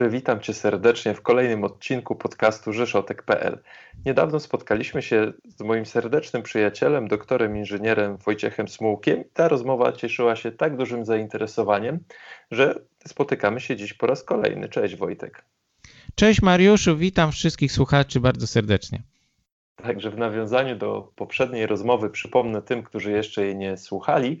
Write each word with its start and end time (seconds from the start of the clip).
Witam 0.00 0.40
Cię 0.40 0.54
serdecznie 0.54 1.14
w 1.14 1.22
kolejnym 1.22 1.64
odcinku 1.64 2.14
podcastu 2.14 2.72
Rzeszotek.pl. 2.72 3.58
Niedawno 4.06 4.40
spotkaliśmy 4.40 5.02
się 5.02 5.32
z 5.44 5.60
moim 5.60 5.86
serdecznym 5.86 6.42
przyjacielem, 6.42 7.08
doktorem 7.08 7.56
inżynierem 7.56 8.16
Wojciechem 8.16 8.68
Smułkiem. 8.68 9.24
Ta 9.32 9.48
rozmowa 9.48 9.92
cieszyła 9.92 10.36
się 10.36 10.52
tak 10.52 10.76
dużym 10.76 11.04
zainteresowaniem, 11.04 11.98
że 12.50 12.80
spotykamy 13.06 13.60
się 13.60 13.76
dziś 13.76 13.94
po 13.94 14.06
raz 14.06 14.24
kolejny. 14.24 14.68
Cześć 14.68 14.96
Wojtek. 14.96 15.44
Cześć 16.14 16.42
Mariuszu, 16.42 16.96
witam 16.96 17.32
wszystkich 17.32 17.72
słuchaczy 17.72 18.20
bardzo 18.20 18.46
serdecznie. 18.46 19.02
Także 19.76 20.10
w 20.10 20.18
nawiązaniu 20.18 20.76
do 20.76 21.12
poprzedniej 21.16 21.66
rozmowy 21.66 22.10
przypomnę 22.10 22.62
tym, 22.62 22.82
którzy 22.82 23.12
jeszcze 23.12 23.44
jej 23.44 23.56
nie 23.56 23.76
słuchali, 23.76 24.40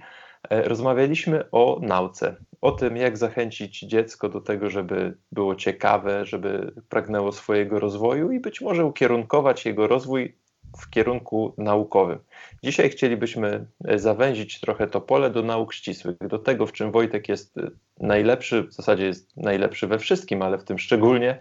rozmawialiśmy 0.50 1.50
o 1.50 1.78
nauce, 1.82 2.36
o 2.60 2.72
tym, 2.72 2.96
jak 2.96 3.18
zachęcić 3.18 3.80
dziecko 3.80 4.28
do 4.28 4.40
tego, 4.40 4.70
żeby 4.70 5.16
było 5.32 5.56
ciekawe, 5.56 6.26
żeby 6.26 6.74
pragnęło 6.88 7.32
swojego 7.32 7.80
rozwoju 7.80 8.32
i 8.32 8.40
być 8.40 8.60
może 8.60 8.84
ukierunkować 8.84 9.66
jego 9.66 9.86
rozwój 9.86 10.38
w 10.78 10.90
kierunku 10.90 11.54
naukowym. 11.58 12.18
Dzisiaj 12.62 12.90
chcielibyśmy 12.90 13.66
e, 13.84 13.98
zawęzić 13.98 14.60
trochę 14.60 14.86
to 14.86 15.00
pole 15.00 15.30
do 15.30 15.42
nauk 15.42 15.74
ścisłych, 15.74 16.16
do 16.28 16.38
tego, 16.38 16.66
w 16.66 16.72
czym 16.72 16.92
Wojtek 16.92 17.28
jest 17.28 17.58
e, 17.58 17.70
najlepszy, 18.00 18.62
w 18.62 18.72
zasadzie 18.72 19.04
jest 19.04 19.36
najlepszy 19.36 19.86
we 19.86 19.98
wszystkim, 19.98 20.42
ale 20.42 20.58
w 20.58 20.64
tym 20.64 20.78
szczególnie. 20.78 21.38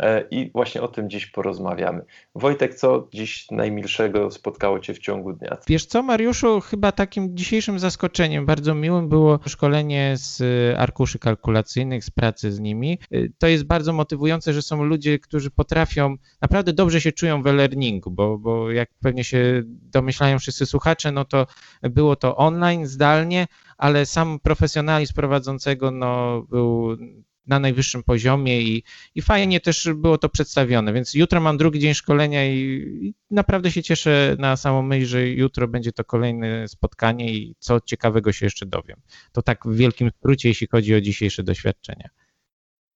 E, 0.00 0.24
I 0.30 0.50
właśnie 0.50 0.82
o 0.82 0.88
tym 0.88 1.10
dziś 1.10 1.26
porozmawiamy. 1.26 2.04
Wojtek, 2.34 2.74
co 2.74 3.08
dziś 3.12 3.50
najmilszego 3.50 4.30
spotkało 4.30 4.80
Cię 4.80 4.94
w 4.94 4.98
ciągu 4.98 5.32
dnia? 5.32 5.56
Wiesz 5.68 5.86
co, 5.86 6.02
Mariuszu, 6.02 6.60
chyba 6.60 6.92
takim 6.92 7.36
dzisiejszym 7.36 7.78
zaskoczeniem, 7.78 8.46
bardzo 8.46 8.74
miłym 8.74 9.08
było 9.08 9.38
szkolenie 9.46 10.12
z 10.16 10.42
arkuszy 10.78 11.18
kalkulacyjnych, 11.18 12.04
z 12.04 12.10
pracy 12.10 12.52
z 12.52 12.60
nimi. 12.60 12.98
To 13.38 13.46
jest 13.46 13.64
bardzo 13.64 13.92
motywujące, 13.92 14.52
że 14.52 14.62
są 14.62 14.84
ludzie, 14.84 15.18
którzy 15.18 15.50
potrafią, 15.50 16.16
naprawdę 16.40 16.72
dobrze 16.72 17.00
się 17.00 17.12
czują 17.12 17.42
w 17.42 17.46
e-learningu, 17.46 18.10
bo, 18.10 18.38
bo 18.38 18.61
jak 18.70 18.88
pewnie 19.00 19.24
się 19.24 19.62
domyślają 19.66 20.38
wszyscy 20.38 20.66
słuchacze, 20.66 21.12
no 21.12 21.24
to 21.24 21.46
było 21.82 22.16
to 22.16 22.36
online, 22.36 22.86
zdalnie, 22.86 23.46
ale 23.78 24.06
sam 24.06 24.38
profesjonalizm 24.40 25.14
prowadzącego 25.14 25.90
no, 25.90 26.42
był 26.42 26.96
na 27.46 27.58
najwyższym 27.58 28.02
poziomie 28.02 28.62
i, 28.62 28.82
i 29.14 29.22
fajnie 29.22 29.60
też 29.60 29.88
było 29.94 30.18
to 30.18 30.28
przedstawione. 30.28 30.92
Więc 30.92 31.14
jutro 31.14 31.40
mam 31.40 31.56
drugi 31.56 31.78
dzień 31.78 31.94
szkolenia 31.94 32.52
i, 32.52 32.58
i, 33.02 33.14
naprawdę 33.30 33.70
się 33.70 33.82
cieszę 33.82 34.36
na 34.38 34.56
samą 34.56 34.82
myśl, 34.82 35.06
że 35.06 35.28
jutro 35.28 35.68
będzie 35.68 35.92
to 35.92 36.04
kolejne 36.04 36.68
spotkanie 36.68 37.34
i 37.34 37.54
co 37.58 37.80
ciekawego 37.80 38.32
się 38.32 38.46
jeszcze 38.46 38.66
dowiem. 38.66 39.00
To 39.32 39.42
tak 39.42 39.66
w 39.66 39.76
wielkim 39.76 40.10
skrócie, 40.18 40.48
jeśli 40.48 40.66
chodzi 40.66 40.94
o 40.94 41.00
dzisiejsze 41.00 41.42
doświadczenia. 41.42 42.08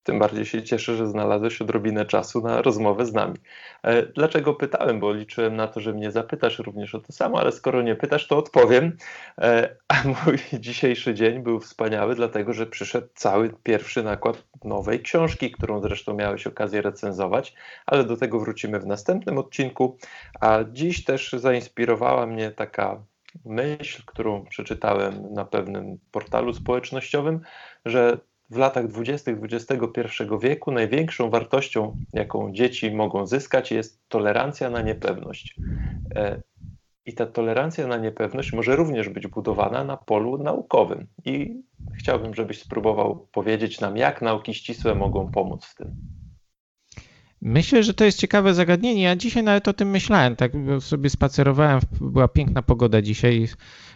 Tym 0.06 0.18
bardziej 0.18 0.44
się 0.44 0.62
cieszę, 0.62 0.96
że 0.96 1.06
znalazłeś 1.06 1.62
odrobinę 1.62 2.04
czasu 2.04 2.40
na 2.40 2.62
rozmowę 2.62 3.06
z 3.06 3.12
nami. 3.12 3.34
E, 3.82 4.02
dlaczego 4.02 4.54
pytałem? 4.54 5.00
Bo 5.00 5.12
liczyłem 5.12 5.56
na 5.56 5.68
to, 5.68 5.80
że 5.80 5.92
mnie 5.92 6.10
zapytasz 6.10 6.58
również 6.58 6.94
o 6.94 7.00
to 7.00 7.12
samo, 7.12 7.40
ale 7.40 7.52
skoro 7.52 7.82
nie 7.82 7.96
pytasz, 7.96 8.26
to 8.26 8.38
odpowiem. 8.38 8.96
E, 9.38 9.76
a 9.88 9.94
mój 10.08 10.38
dzisiejszy 10.60 11.14
dzień 11.14 11.42
był 11.42 11.60
wspaniały, 11.60 12.14
dlatego 12.14 12.52
że 12.52 12.66
przyszedł 12.66 13.08
cały 13.14 13.54
pierwszy 13.62 14.02
nakład 14.02 14.44
nowej 14.64 15.00
książki, 15.00 15.50
którą 15.50 15.80
zresztą 15.80 16.14
miałeś 16.14 16.46
okazję 16.46 16.82
recenzować, 16.82 17.54
ale 17.86 18.04
do 18.04 18.16
tego 18.16 18.40
wrócimy 18.40 18.80
w 18.80 18.86
następnym 18.86 19.38
odcinku. 19.38 19.96
A 20.40 20.58
dziś 20.72 21.04
też 21.04 21.32
zainspirowała 21.32 22.26
mnie 22.26 22.50
taka 22.50 23.02
myśl, 23.44 24.02
którą 24.06 24.44
przeczytałem 24.44 25.34
na 25.34 25.44
pewnym 25.44 25.98
portalu 26.10 26.54
społecznościowym, 26.54 27.40
że 27.84 28.18
w 28.50 28.56
latach 28.56 28.88
20. 28.88 29.32
XXI 29.42 29.82
wieku 30.42 30.72
największą 30.72 31.30
wartością, 31.30 31.96
jaką 32.12 32.52
dzieci 32.52 32.90
mogą 32.90 33.26
zyskać, 33.26 33.72
jest 33.72 34.08
tolerancja 34.08 34.70
na 34.70 34.82
niepewność. 34.82 35.56
E, 36.14 36.42
I 37.06 37.14
ta 37.14 37.26
tolerancja 37.26 37.86
na 37.86 37.96
niepewność 37.96 38.52
może 38.52 38.76
również 38.76 39.08
być 39.08 39.26
budowana 39.26 39.84
na 39.84 39.96
polu 39.96 40.38
naukowym. 40.38 41.06
I 41.24 41.62
chciałbym, 41.98 42.34
żebyś 42.34 42.58
spróbował 42.58 43.28
powiedzieć 43.32 43.80
nam, 43.80 43.96
jak 43.96 44.22
nauki 44.22 44.54
ścisłe 44.54 44.94
mogą 44.94 45.30
pomóc 45.30 45.64
w 45.64 45.74
tym. 45.74 46.15
Myślę, 47.42 47.82
że 47.82 47.94
to 47.94 48.04
jest 48.04 48.18
ciekawe 48.18 48.54
zagadnienie. 48.54 49.02
Ja 49.02 49.16
dzisiaj 49.16 49.42
nawet 49.42 49.68
o 49.68 49.72
tym 49.72 49.90
myślałem. 49.90 50.36
Tak 50.36 50.52
sobie 50.80 51.10
spacerowałem, 51.10 51.80
była 52.00 52.28
piękna 52.28 52.62
pogoda 52.62 53.02
dzisiaj. 53.02 53.48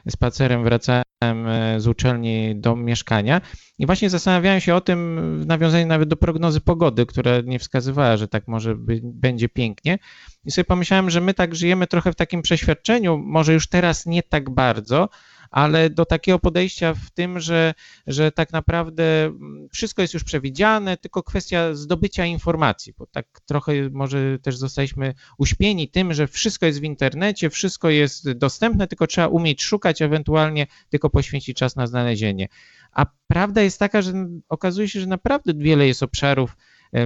Spacerem 0.09 0.65
wracałem 0.65 1.05
e, 1.47 1.81
z 1.81 1.87
uczelni 1.87 2.57
do 2.57 2.77
mieszkania 2.77 3.41
i 3.79 3.87
właśnie 3.87 4.11
zastanawiałem 4.11 4.61
się 4.61 4.75
o 4.75 4.81
tym 4.81 5.21
w 5.41 5.47
nawiązaniu 5.47 5.87
nawet 5.87 6.09
do 6.09 6.17
prognozy 6.17 6.61
pogody, 6.61 7.07
która 7.07 7.41
nie 7.41 7.59
wskazywała, 7.59 8.17
że 8.17 8.29
tak 8.29 8.49
może 8.49 8.75
być, 8.75 9.01
będzie 9.05 9.49
pięknie. 9.49 9.99
I 10.45 10.51
sobie 10.51 10.65
pomyślałem, 10.65 11.11
że 11.11 11.21
my 11.21 11.35
tak 11.35 11.55
żyjemy 11.55 11.87
trochę 11.87 12.13
w 12.13 12.17
takim 12.17 12.43
przeświadczeniu, 12.43 13.19
może 13.19 13.55
już 13.55 13.67
teraz 13.67 14.07
nie 14.07 14.23
tak 14.23 14.51
bardzo, 14.51 15.09
ale 15.51 15.91
do 15.91 16.05
takiego 16.05 16.39
podejścia 16.39 16.95
w 16.95 17.11
tym, 17.11 17.41
że, 17.41 17.75
że 18.07 18.33
tak 18.33 18.53
naprawdę 18.53 19.25
mm, 19.25 19.69
wszystko 19.73 20.03
jest 20.03 20.15
już 20.15 20.25
przewidziane, 20.25 20.97
tylko 20.97 21.23
kwestia 21.23 21.75
zdobycia 21.75 22.27
informacji, 22.27 22.95
bo 22.99 23.07
tak 23.07 23.27
trochę 23.47 23.73
może 23.93 24.39
też 24.39 24.57
zostaliśmy 24.57 25.15
uśpieni 25.39 25.89
tym, 25.89 26.15
że 26.15 26.27
wszystko 26.27 26.67
jest 26.67 26.81
w 26.81 26.85
internecie, 26.85 27.51
wszystko 27.51 27.91
jest 27.91 28.33
dostępne, 28.33 28.87
tylko 28.87 29.07
trzeba 29.07 29.29
umieć 29.29 29.63
szukać, 29.63 30.03
ewentualnie 30.03 30.67
tylko 30.89 31.11
poświęcić 31.11 31.57
czas 31.57 31.77
na 31.77 31.87
znalezienie. 31.87 32.49
A 32.93 33.07
prawda 33.27 33.63
jest 33.63 33.79
taka, 33.79 34.03
że 34.03 34.13
okazuje 34.49 34.89
się, 34.89 35.01
że 35.01 35.07
naprawdę 35.07 35.55
wiele 35.55 35.87
jest 35.87 36.03
obszarów, 36.03 36.57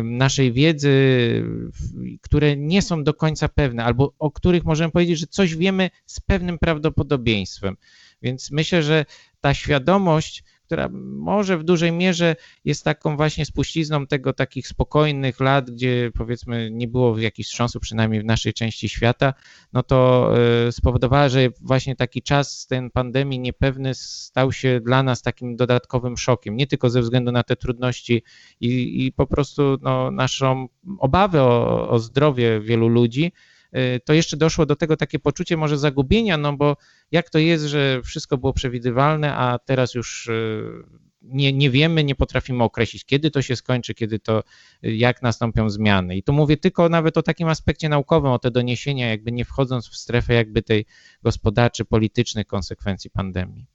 naszej 0.03 0.53
wiedzy, 0.53 0.91
które 2.21 2.57
nie 2.57 2.83
są 2.83 3.05
do 3.05 3.15
końca 3.15 3.49
pewne, 3.49 3.85
albo 3.85 4.15
o 4.19 4.31
których 4.31 4.65
możemy 4.65 4.93
powiedzieć, 4.93 5.19
że 5.19 5.27
coś 5.27 5.57
wiemy 5.57 5.91
z 6.07 6.21
pewnym 6.21 6.59
prawdopodobieństwem. 6.59 7.77
Więc 8.23 8.51
myślę, 8.51 8.83
że 8.83 9.05
ta 9.41 9.55
świadomość, 9.55 10.45
która 10.67 10.89
może 11.03 11.59
w 11.59 11.65
dużej 11.65 11.93
mierze 11.93 12.37
jest 12.65 12.85
taką 12.85 13.17
właśnie 13.17 13.47
spuścizną 13.47 14.07
tego 14.07 14.33
takich 14.33 14.69
spokojnych 14.69 15.41
lat, 15.41 15.71
gdzie 15.71 16.11
powiedzmy 16.15 16.71
nie 16.71 16.89
było 16.89 17.19
jakichś 17.19 17.49
wstrząsów, 17.49 17.83
przynajmniej 17.83 18.21
w 18.21 18.25
naszej 18.25 18.53
części 18.53 18.89
świata, 18.89 19.35
no 19.73 19.83
to 19.83 20.31
e, 20.67 20.73
spowodowała, 20.73 21.29
że 21.29 21.49
właśnie 21.61 21.97
taki 21.97 22.23
czas, 22.23 22.67
ten 22.67 22.91
pandemii 22.91 23.39
niepewny 23.41 23.95
stał 23.95 24.53
się 24.53 24.81
dla 24.81 25.03
nas 25.03 25.23
takim 25.23 25.57
dodatkowym 25.57 26.17
szokiem, 26.17 26.57
nie 26.57 26.67
tylko 26.67 26.91
ze 26.91 27.01
względu 27.01 27.33
na 27.33 27.43
te 27.43 27.57
trudności 27.57 28.23
i, 28.61 29.07
i 29.07 29.13
po 29.13 29.27
prostu 29.27 29.79
no, 29.83 30.11
naszą 30.11 30.69
obawę 30.99 31.43
o, 31.43 31.89
o 31.89 31.99
zdrowie 31.99 32.61
wielu 32.61 32.89
ludzi, 32.89 33.33
to 34.05 34.13
jeszcze 34.13 34.37
doszło 34.37 34.67
do 34.67 34.77
tego 34.77 34.97
takie 34.97 35.19
poczucie 35.19 35.57
może 35.57 35.79
zagubienia, 35.79 36.37
no 36.37 36.53
bo 36.53 36.77
jak 37.11 37.31
to 37.31 37.39
jest, 37.39 37.65
że 37.65 38.03
wszystko 38.03 38.39
było 38.39 38.53
przewidywalne, 38.53 39.35
a 39.35 39.59
teraz 39.59 39.95
już 39.95 40.29
e, 40.29 40.33
nie, 41.23 41.53
nie 41.53 41.71
wiemy, 41.71 42.05
nie 42.05 42.15
potrafimy 42.15 42.65
określić, 42.65 43.05
kiedy 43.05 43.31
to 43.31 43.43
się 43.43 43.57
skończy, 43.57 43.95
kiedy 43.95 44.19
to, 44.19 44.43
jak 44.83 45.23
nastąpią 45.23 45.71
zmiany. 45.71 46.17
I 46.17 46.23
tu 46.23 46.33
mówię 46.33 46.57
tylko 46.57 46.89
nawet 46.89 47.19
o 47.19 47.23
takim 47.23 47.49
aspekcie 47.49 47.89
naukowym, 47.89 48.31
o 48.31 48.39
te 48.39 48.51
doniesienia, 48.51 49.11
jakby 49.11 49.33
nie 49.33 49.45
wchodząc 49.45 49.89
w 49.89 49.97
strefę 49.97 50.35
jakby 50.35 50.63
tej 50.63 50.87
gospodarczej, 51.23 51.87
politycznych 51.87 52.47
konsekwencji 52.47 53.11
pandemii. 53.11 53.67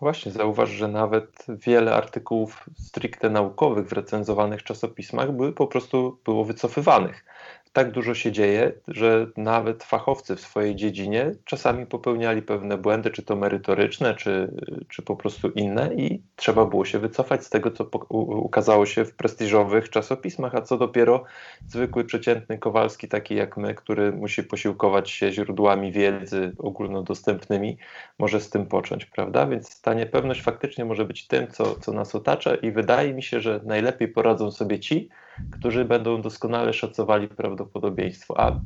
Właśnie, 0.00 0.32
zauważ, 0.32 0.70
że 0.70 0.88
nawet 0.88 1.46
wiele 1.48 1.94
artykułów 1.94 2.70
stricte 2.78 3.30
naukowych 3.30 3.88
w 3.88 3.92
recenzowanych 3.92 4.62
czasopismach 4.62 5.32
były 5.32 5.52
po 5.52 5.66
prostu 5.66 6.20
było 6.24 6.44
wycofywanych 6.44 7.24
tak 7.72 7.90
dużo 7.90 8.14
się 8.14 8.32
dzieje, 8.32 8.72
że 8.88 9.26
nawet 9.36 9.84
fachowcy 9.84 10.36
w 10.36 10.40
swojej 10.40 10.76
dziedzinie 10.76 11.32
czasami 11.44 11.86
popełniali 11.86 12.42
pewne 12.42 12.78
błędy, 12.78 13.10
czy 13.10 13.22
to 13.22 13.36
merytoryczne, 13.36 14.14
czy, 14.14 14.50
czy 14.88 15.02
po 15.02 15.16
prostu 15.16 15.48
inne, 15.48 15.94
i 15.94 16.22
trzeba 16.36 16.64
było 16.64 16.84
się 16.84 16.98
wycofać 16.98 17.44
z 17.44 17.50
tego, 17.50 17.70
co 17.70 17.84
ukazało 18.08 18.86
się 18.86 19.04
w 19.04 19.14
prestiżowych 19.14 19.90
czasopismach, 19.90 20.54
a 20.54 20.62
co 20.62 20.78
dopiero 20.78 21.24
zwykły, 21.68 22.04
przeciętny 22.04 22.58
Kowalski, 22.58 23.08
taki 23.08 23.34
jak 23.34 23.56
my, 23.56 23.74
który 23.74 24.12
musi 24.12 24.42
posiłkować 24.42 25.10
się 25.10 25.32
źródłami 25.32 25.92
wiedzy 25.92 26.52
ogólnodostępnymi, 26.58 27.78
może 28.18 28.40
z 28.40 28.50
tym 28.50 28.66
począć, 28.66 29.06
prawda? 29.06 29.46
Więc 29.46 29.80
ta 29.80 29.94
niepewność 29.94 30.42
faktycznie 30.42 30.84
może 30.84 31.04
być 31.04 31.26
tym, 31.26 31.48
co, 31.48 31.76
co 31.76 31.92
nas 31.92 32.14
otacza, 32.14 32.54
i 32.54 32.70
wydaje 32.70 33.14
mi 33.14 33.22
się, 33.22 33.40
że 33.40 33.60
najlepiej 33.64 34.08
poradzą 34.08 34.50
sobie 34.50 34.80
ci, 34.80 35.08
którzy 35.50 35.84
będą 35.84 36.22
doskonale 36.22 36.72
szacowali 36.72 37.28
prawdopodobieństwo. 37.28 38.40
A 38.40 38.60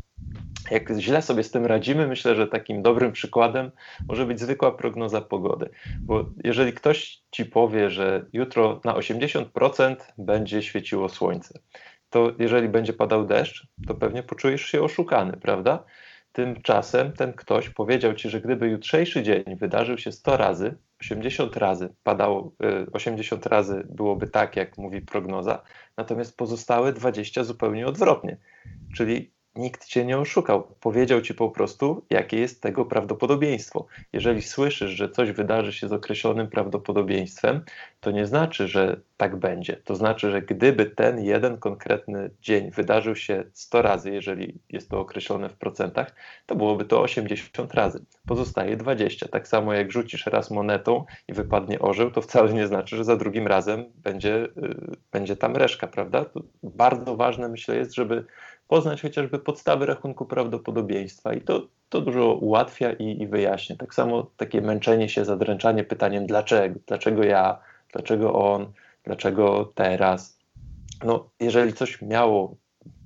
jak 0.71 0.91
źle 0.99 1.23
sobie 1.23 1.43
z 1.43 1.51
tym 1.51 1.67
radzimy, 1.67 2.07
myślę, 2.07 2.35
że 2.35 2.47
takim 2.47 2.83
dobrym 2.83 3.13
przykładem 3.13 3.71
może 4.09 4.27
być 4.27 4.41
zwykła 4.41 4.73
prognoza 4.73 5.21
pogody. 5.21 5.71
Bo 6.01 6.25
jeżeli 6.45 6.73
ktoś 6.73 7.23
ci 7.31 7.45
powie, 7.45 7.91
że 7.91 8.27
jutro 8.33 8.81
na 8.85 8.95
80% 8.95 9.97
będzie 10.19 10.63
świeciło 10.63 11.09
słońce, 11.09 11.59
to 12.11 12.33
jeżeli 12.39 12.69
będzie 12.69 12.93
padał 12.93 13.27
deszcz, 13.27 13.67
to 13.87 13.95
pewnie 13.95 14.23
poczujesz 14.23 14.63
się 14.63 14.83
oszukany, 14.83 15.33
prawda? 15.33 15.85
Tymczasem 16.33 17.13
ten 17.13 17.33
ktoś 17.33 17.71
powiedział 17.71 18.15
ci, 18.15 18.31
że 18.31 18.41
gdyby 18.41 18.69
jutrzejszy 18.69 19.23
dzień 19.23 19.45
wydarzył 19.57 19.99
się 19.99 20.13
100 20.13 20.37
razy, 20.37 20.75
80 21.01 21.57
razy 21.57 21.95
padało, 22.03 22.53
80 22.93 23.47
y, 23.47 23.49
razy 23.49 23.87
byłoby 23.91 24.27
tak, 24.27 24.57
jak 24.57 24.79
mówi 24.79 25.01
prognoza, 25.01 25.63
natomiast 25.97 26.37
pozostałe 26.37 26.93
20 26.93 27.45
zupełnie 27.45 27.87
odwrotnie. 27.87 28.37
Czyli 28.95 29.33
nikt 29.55 29.87
cię 29.87 30.05
nie 30.05 30.19
oszukał. 30.19 30.75
Powiedział 30.81 31.21
ci 31.21 31.35
po 31.35 31.51
prostu, 31.51 32.07
jakie 32.11 32.39
jest 32.39 32.63
tego 32.63 32.85
prawdopodobieństwo. 32.85 33.87
Jeżeli 34.13 34.43
słyszysz, 34.43 34.91
że 34.91 35.09
coś 35.09 35.33
wydarzy 35.33 35.73
się 35.73 35.89
z 35.89 35.93
określonym 35.93 36.49
prawdopodobieństwem, 36.49 37.65
to 38.01 38.11
nie 38.11 38.27
znaczy, 38.27 38.69
że 38.69 39.01
tak 39.23 39.37
będzie. 39.37 39.77
To 39.77 39.95
znaczy, 39.95 40.31
że 40.31 40.43
gdyby 40.43 40.87
ten 40.87 41.25
jeden 41.25 41.59
konkretny 41.59 42.31
dzień 42.41 42.71
wydarzył 42.71 43.17
się 43.17 43.45
100 43.53 43.83
razy, 43.83 44.11
jeżeli 44.11 44.61
jest 44.69 44.91
to 44.91 45.01
określone 45.01 45.49
w 45.49 45.57
procentach, 45.57 46.15
to 46.47 46.55
byłoby 46.57 46.85
to 46.85 47.01
80 47.01 47.75
razy. 47.75 48.05
Pozostaje 48.27 48.77
20. 48.77 49.29
Tak 49.29 49.49
samo 49.49 49.75
jak 49.75 49.93
rzucisz 49.93 50.27
raz 50.27 50.51
monetą 50.51 51.05
i 51.29 51.33
wypadnie 51.33 51.79
orzeł, 51.79 52.11
to 52.11 52.23
wcale 52.23 52.53
nie 52.53 52.67
znaczy, 52.67 52.97
że 52.97 53.05
za 53.05 53.17
drugim 53.17 53.47
razem 53.47 53.85
będzie, 53.97 54.49
yy, 54.57 54.97
będzie 55.13 55.37
tam 55.37 55.57
reszka, 55.57 55.87
prawda? 55.87 56.25
To 56.25 56.41
bardzo 56.63 57.17
ważne 57.17 57.49
myślę 57.49 57.77
jest, 57.77 57.95
żeby 57.95 58.25
poznać 58.69 59.03
chociażby 59.03 59.39
podstawy 59.39 59.87
rachunku 59.87 60.27
prawdopodobieństwa 60.27 61.35
i 61.35 61.41
to, 61.41 61.69
to 61.89 62.01
dużo 62.01 62.35
ułatwia 62.35 62.93
i, 62.93 63.23
i 63.23 63.27
wyjaśnia. 63.27 63.77
Tak 63.77 63.95
samo 63.95 64.31
takie 64.37 64.61
męczenie 64.61 65.09
się, 65.09 65.25
zadręczanie 65.25 65.85
pytaniem 65.85 66.27
dlaczego, 66.27 66.81
dlaczego 66.87 67.25
ja, 67.25 67.59
dlaczego 67.93 68.33
on, 68.33 68.73
dlaczego 69.05 69.73
teraz. 69.75 70.39
No, 71.05 71.31
jeżeli 71.41 71.73
coś 71.73 72.03
miało 72.03 72.57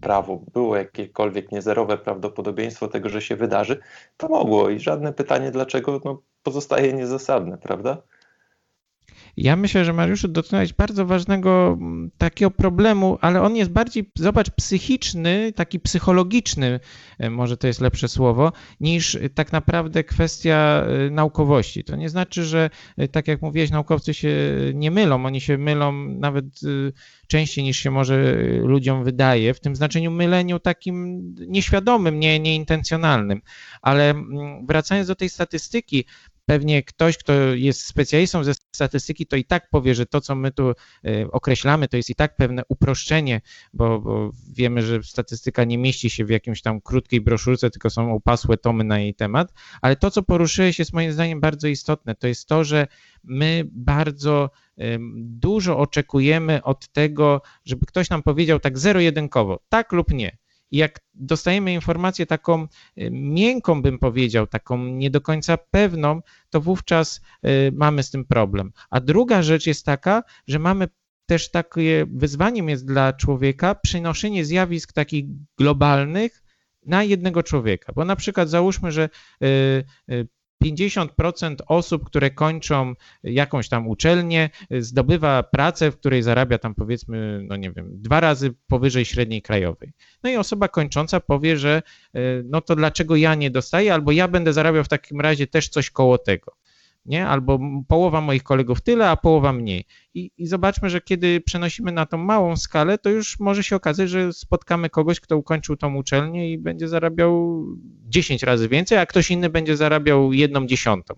prawo, 0.00 0.40
było 0.52 0.76
jakiekolwiek 0.76 1.52
niezerowe 1.52 1.98
prawdopodobieństwo 1.98 2.88
tego, 2.88 3.08
że 3.08 3.22
się 3.22 3.36
wydarzy, 3.36 3.80
to 4.16 4.28
mogło 4.28 4.70
i 4.70 4.80
żadne 4.80 5.12
pytanie 5.12 5.50
dlaczego 5.50 6.00
no, 6.04 6.22
pozostaje 6.42 6.92
niezasadne, 6.92 7.58
prawda? 7.58 8.02
Ja 9.36 9.56
myślę, 9.56 9.84
że 9.84 9.92
Mariuszu 9.92 10.28
dotknąłeś 10.28 10.72
bardzo 10.72 11.06
ważnego 11.06 11.76
mm, 11.80 12.10
takiego 12.18 12.50
problemu, 12.50 13.18
ale 13.20 13.42
on 13.42 13.56
jest 13.56 13.70
bardziej, 13.70 14.10
zobacz, 14.14 14.50
psychiczny, 14.50 15.52
taki 15.52 15.80
psychologiczny, 15.80 16.80
e, 17.18 17.30
może 17.30 17.56
to 17.56 17.66
jest 17.66 17.80
lepsze 17.80 18.08
słowo, 18.08 18.52
niż 18.80 19.18
tak 19.34 19.52
naprawdę 19.52 20.04
kwestia 20.04 20.86
e, 20.86 21.10
naukowości. 21.10 21.84
To 21.84 21.96
nie 21.96 22.08
znaczy, 22.08 22.44
że 22.44 22.70
e, 22.96 23.08
tak 23.08 23.28
jak 23.28 23.42
mówiłeś, 23.42 23.70
naukowcy 23.70 24.14
się 24.14 24.32
nie 24.74 24.90
mylą, 24.90 25.26
oni 25.26 25.40
się 25.40 25.58
mylą 25.58 25.92
nawet 26.08 26.44
częściej 27.26 27.64
niż 27.64 27.78
się 27.78 27.90
może 27.90 28.34
ludziom 28.62 29.04
wydaje, 29.04 29.54
w 29.54 29.60
tym 29.60 29.76
znaczeniu 29.76 30.10
myleniu 30.10 30.58
takim 30.58 31.22
nieświadomym, 31.48 32.20
nie, 32.20 32.40
nieintencjonalnym. 32.40 33.42
Ale 33.82 34.10
mm, 34.10 34.66
wracając 34.66 35.08
do 35.08 35.16
tej 35.16 35.28
statystyki, 35.28 36.04
pewnie 36.46 36.82
ktoś, 36.82 37.18
kto 37.18 37.32
jest 37.54 37.86
specjalistą 37.86 38.44
ze 38.44 38.54
statystyki, 38.54 39.26
to 39.26 39.36
i 39.36 39.44
tak 39.44 39.70
powie, 39.70 39.94
że 39.94 40.06
to, 40.06 40.20
co 40.20 40.34
my 40.34 40.52
tu 40.52 40.70
e, 40.70 40.74
określamy, 41.30 41.88
to 41.88 41.96
jest 41.96 42.10
i 42.10 42.14
tak 42.14 42.36
pewne 42.36 42.62
uproszczenie, 42.68 43.40
bo, 43.72 44.00
bo, 44.00 44.30
wiemy, 44.52 44.82
że 44.82 45.02
statystyka 45.02 45.64
nie 45.64 45.78
mieści 45.78 46.10
się 46.10 46.24
w 46.24 46.30
jakimś 46.30 46.62
tam 46.62 46.80
krótkiej 46.80 47.20
broszurce, 47.20 47.70
tylko 47.70 47.90
są 47.90 48.14
opasłe 48.14 48.56
tomy 48.56 48.84
na 48.84 48.98
jej 48.98 49.14
temat. 49.14 49.52
Ale 49.82 49.96
to, 49.96 50.10
co 50.10 50.22
poruszyłeś, 50.22 50.78
jest 50.78 50.92
moim 50.92 51.12
zdaniem 51.12 51.40
bardzo 51.40 51.68
istotne. 51.68 52.14
To 52.14 52.26
jest 52.26 52.48
to, 52.48 52.64
że 52.64 52.86
my 53.24 53.64
bardzo 53.72 54.50
dużo 55.16 55.78
oczekujemy 55.78 56.62
od 56.62 56.88
tego, 56.88 57.42
żeby 57.64 57.86
ktoś 57.86 58.10
nam 58.10 58.22
powiedział 58.22 58.60
tak 58.60 58.78
zero-jedynkowo, 58.78 59.60
tak 59.68 59.92
lub 59.92 60.10
nie. 60.10 60.36
Jak 60.70 61.00
dostajemy 61.14 61.72
informację 61.72 62.26
taką 62.26 62.62
y, 62.62 63.10
miękką, 63.10 63.82
bym 63.82 63.98
powiedział, 63.98 64.46
taką 64.46 64.84
nie 64.84 65.10
do 65.10 65.20
końca 65.20 65.58
pewną, 65.70 66.20
to 66.50 66.60
wówczas 66.60 67.20
y, 67.46 67.72
mamy 67.72 68.02
z 68.02 68.10
tym 68.10 68.24
problem. 68.24 68.72
A 68.90 69.00
druga 69.00 69.42
rzecz 69.42 69.66
jest 69.66 69.86
taka, 69.86 70.22
że 70.46 70.58
mamy 70.58 70.88
też 71.26 71.50
takie 71.50 72.06
wyzwaniem 72.10 72.68
jest 72.68 72.86
dla 72.86 73.12
człowieka 73.12 73.74
przenoszenie 73.74 74.44
zjawisk 74.44 74.92
takich 74.92 75.24
globalnych 75.58 76.42
na 76.86 77.04
jednego 77.04 77.42
człowieka. 77.42 77.92
Bo 77.92 78.04
na 78.04 78.16
przykład 78.16 78.48
załóżmy, 78.48 78.92
że 78.92 79.08
y, 79.42 80.28
50% 80.64 81.56
osób, 81.66 82.04
które 82.04 82.30
kończą 82.30 82.94
jakąś 83.22 83.68
tam 83.68 83.88
uczelnię, 83.88 84.50
zdobywa 84.70 85.42
pracę, 85.42 85.90
w 85.90 85.96
której 85.96 86.22
zarabia 86.22 86.58
tam 86.58 86.74
powiedzmy, 86.74 87.40
no 87.48 87.56
nie 87.56 87.72
wiem, 87.72 87.90
dwa 87.92 88.20
razy 88.20 88.54
powyżej 88.66 89.04
średniej 89.04 89.42
krajowej. 89.42 89.92
No 90.22 90.30
i 90.30 90.36
osoba 90.36 90.68
kończąca 90.68 91.20
powie, 91.20 91.56
że 91.56 91.82
e, 92.14 92.20
no 92.44 92.60
to 92.60 92.76
dlaczego 92.76 93.16
ja 93.16 93.34
nie 93.34 93.50
dostaję, 93.50 93.94
albo 93.94 94.12
ja 94.12 94.28
będę 94.28 94.52
zarabiał 94.52 94.84
w 94.84 94.88
takim 94.88 95.20
razie 95.20 95.46
też 95.46 95.68
coś 95.68 95.90
koło 95.90 96.18
tego 96.18 96.52
nie? 97.06 97.26
Albo 97.26 97.58
połowa 97.88 98.20
moich 98.20 98.42
kolegów 98.42 98.80
tyle, 98.80 99.10
a 99.10 99.16
połowa 99.16 99.52
mniej. 99.52 99.84
I, 100.14 100.30
I, 100.36 100.46
zobaczmy, 100.46 100.90
że 100.90 101.00
kiedy 101.00 101.40
przenosimy 101.40 101.92
na 101.92 102.06
tą 102.06 102.18
małą 102.18 102.56
skalę, 102.56 102.98
to 102.98 103.10
już 103.10 103.40
może 103.40 103.62
się 103.62 103.76
okazać, 103.76 104.10
że 104.10 104.32
spotkamy 104.32 104.90
kogoś, 104.90 105.20
kto 105.20 105.36
ukończył 105.36 105.76
tą 105.76 105.94
uczelnię 105.94 106.52
i 106.52 106.58
będzie 106.58 106.88
zarabiał 106.88 107.64
10 108.08 108.42
razy 108.42 108.68
więcej, 108.68 108.98
a 108.98 109.06
ktoś 109.06 109.30
inny 109.30 109.50
będzie 109.50 109.76
zarabiał 109.76 110.32
jedną 110.32 110.66
dziesiątą. 110.66 111.14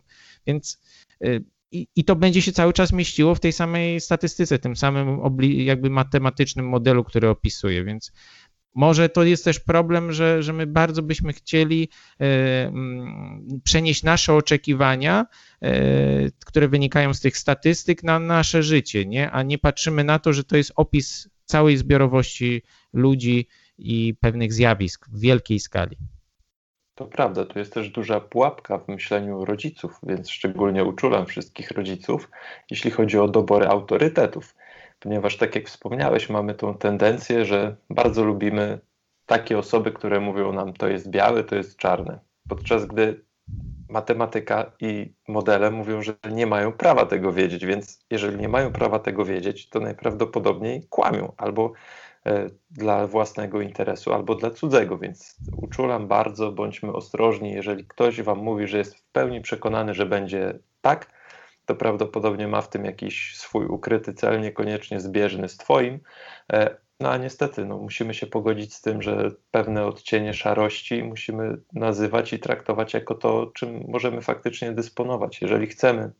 Więc 0.46 0.80
y, 1.24 1.44
i, 1.70 2.04
to 2.04 2.16
będzie 2.16 2.42
się 2.42 2.52
cały 2.52 2.72
czas 2.72 2.92
mieściło 2.92 3.34
w 3.34 3.40
tej 3.40 3.52
samej 3.52 4.00
statystyce, 4.00 4.58
tym 4.58 4.76
samym 4.76 5.20
jakby 5.40 5.90
matematycznym 5.90 6.68
modelu, 6.68 7.04
który 7.04 7.28
opisuje, 7.28 7.84
więc 7.84 8.12
może 8.78 9.08
to 9.08 9.22
jest 9.22 9.44
też 9.44 9.60
problem, 9.60 10.12
że, 10.12 10.42
że 10.42 10.52
my 10.52 10.66
bardzo 10.66 11.02
byśmy 11.02 11.32
chcieli 11.32 11.88
e, 12.20 12.72
przenieść 13.64 14.02
nasze 14.02 14.34
oczekiwania, 14.34 15.26
e, 15.62 15.70
które 16.46 16.68
wynikają 16.68 17.14
z 17.14 17.20
tych 17.20 17.36
statystyk, 17.36 18.02
na 18.02 18.18
nasze 18.18 18.62
życie, 18.62 19.06
nie? 19.06 19.30
a 19.30 19.42
nie 19.42 19.58
patrzymy 19.58 20.04
na 20.04 20.18
to, 20.18 20.32
że 20.32 20.44
to 20.44 20.56
jest 20.56 20.72
opis 20.76 21.28
całej 21.44 21.76
zbiorowości 21.76 22.62
ludzi 22.92 23.48
i 23.78 24.14
pewnych 24.20 24.52
zjawisk 24.52 25.08
w 25.08 25.20
wielkiej 25.20 25.60
skali. 25.60 25.96
To 26.94 27.06
prawda, 27.06 27.44
tu 27.44 27.58
jest 27.58 27.74
też 27.74 27.90
duża 27.90 28.20
pułapka 28.20 28.78
w 28.78 28.88
myśleniu 28.88 29.44
rodziców, 29.44 29.98
więc 30.02 30.30
szczególnie 30.30 30.84
uczulam 30.84 31.26
wszystkich 31.26 31.70
rodziców, 31.70 32.30
jeśli 32.70 32.90
chodzi 32.90 33.18
o 33.18 33.28
dobory 33.28 33.66
autorytetów 33.66 34.54
ponieważ 35.00 35.36
tak 35.36 35.54
jak 35.54 35.66
wspomniałeś, 35.66 36.28
mamy 36.28 36.54
tą 36.54 36.74
tendencję, 36.74 37.44
że 37.44 37.76
bardzo 37.90 38.24
lubimy 38.24 38.78
takie 39.26 39.58
osoby, 39.58 39.92
które 39.92 40.20
mówią 40.20 40.52
nam, 40.52 40.72
to 40.72 40.88
jest 40.88 41.10
białe, 41.10 41.44
to 41.44 41.56
jest 41.56 41.76
czarne. 41.76 42.18
Podczas 42.48 42.86
gdy 42.86 43.24
matematyka 43.88 44.72
i 44.80 45.12
modele 45.28 45.70
mówią, 45.70 46.02
że 46.02 46.14
nie 46.30 46.46
mają 46.46 46.72
prawa 46.72 47.06
tego 47.06 47.32
wiedzieć, 47.32 47.66
więc 47.66 48.04
jeżeli 48.10 48.36
nie 48.36 48.48
mają 48.48 48.72
prawa 48.72 48.98
tego 48.98 49.24
wiedzieć, 49.24 49.68
to 49.68 49.80
najprawdopodobniej 49.80 50.86
kłamią 50.90 51.32
albo 51.36 51.72
e, 52.26 52.50
dla 52.70 53.06
własnego 53.06 53.60
interesu, 53.60 54.12
albo 54.14 54.34
dla 54.34 54.50
cudzego, 54.50 54.98
więc 54.98 55.36
uczulam 55.56 56.08
bardzo, 56.08 56.52
bądźmy 56.52 56.92
ostrożni, 56.92 57.52
jeżeli 57.52 57.84
ktoś 57.84 58.22
wam 58.22 58.38
mówi, 58.38 58.66
że 58.66 58.78
jest 58.78 58.96
w 58.96 59.02
pełni 59.02 59.40
przekonany, 59.40 59.94
że 59.94 60.06
będzie 60.06 60.58
tak, 60.80 61.17
to 61.68 61.74
prawdopodobnie 61.74 62.48
ma 62.48 62.60
w 62.60 62.70
tym 62.70 62.84
jakiś 62.84 63.36
swój 63.36 63.66
ukryty 63.66 64.14
cel, 64.14 64.40
niekoniecznie 64.40 65.00
zbieżny 65.00 65.48
z 65.48 65.56
Twoim. 65.56 66.00
E, 66.52 66.76
no 67.00 67.10
a 67.10 67.16
niestety 67.16 67.66
no, 67.66 67.78
musimy 67.78 68.14
się 68.14 68.26
pogodzić 68.26 68.74
z 68.74 68.82
tym, 68.82 69.02
że 69.02 69.30
pewne 69.50 69.86
odcienie 69.86 70.34
szarości 70.34 71.04
musimy 71.04 71.60
nazywać 71.72 72.32
i 72.32 72.38
traktować 72.38 72.94
jako 72.94 73.14
to, 73.14 73.50
czym 73.54 73.84
możemy 73.88 74.20
faktycznie 74.22 74.72
dysponować. 74.72 75.42
Jeżeli 75.42 75.66
chcemy, 75.66 76.12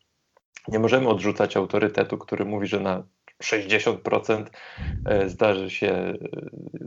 nie 0.68 0.78
możemy 0.78 1.08
odrzucać 1.08 1.56
autorytetu, 1.56 2.18
który 2.18 2.44
mówi, 2.44 2.66
że 2.66 2.80
na 2.80 3.02
60% 3.44 4.46
e, 5.06 5.28
zdarzy 5.28 5.70
się 5.70 5.92
e, 5.92 6.16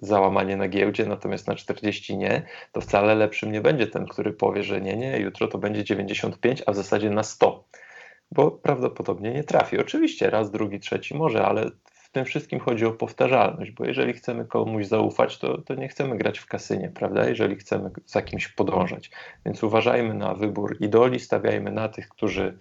załamanie 0.01 0.57
na 0.57 0.67
giełdzie, 0.67 1.05
natomiast 1.05 1.47
na 1.47 1.55
40 1.55 2.17
nie, 2.17 2.45
to 2.71 2.81
wcale 2.81 3.15
lepszym 3.15 3.51
nie 3.51 3.61
będzie 3.61 3.87
ten, 3.87 4.05
który 4.05 4.33
powie, 4.33 4.63
że 4.63 4.81
nie, 4.81 4.97
nie, 4.97 5.19
jutro 5.19 5.47
to 5.47 5.57
będzie 5.57 5.83
95, 5.83 6.63
a 6.65 6.71
w 6.71 6.75
zasadzie 6.75 7.09
na 7.09 7.23
100 7.23 7.63
bo 8.31 8.51
prawdopodobnie 8.51 9.31
nie 9.31 9.43
trafi. 9.43 9.79
Oczywiście 9.79 10.29
raz, 10.29 10.51
drugi, 10.51 10.79
trzeci 10.79 11.15
może, 11.15 11.45
ale 11.45 11.71
w 12.11 12.11
tym 12.11 12.25
wszystkim 12.25 12.59
chodzi 12.59 12.85
o 12.85 12.91
powtarzalność, 12.91 13.71
bo 13.71 13.85
jeżeli 13.85 14.13
chcemy 14.13 14.45
komuś 14.45 14.85
zaufać, 14.85 15.37
to, 15.37 15.61
to 15.61 15.75
nie 15.75 15.87
chcemy 15.87 16.17
grać 16.17 16.39
w 16.39 16.45
kasynie, 16.45 16.89
prawda? 16.89 17.29
Jeżeli 17.29 17.55
chcemy 17.55 17.91
za 18.05 18.21
kimś 18.21 18.47
podążać. 18.47 19.11
Więc 19.45 19.63
uważajmy 19.63 20.13
na 20.13 20.33
wybór 20.33 20.77
idoli, 20.79 21.19
stawiajmy 21.19 21.71
na 21.71 21.89
tych, 21.89 22.09
którzy 22.09 22.57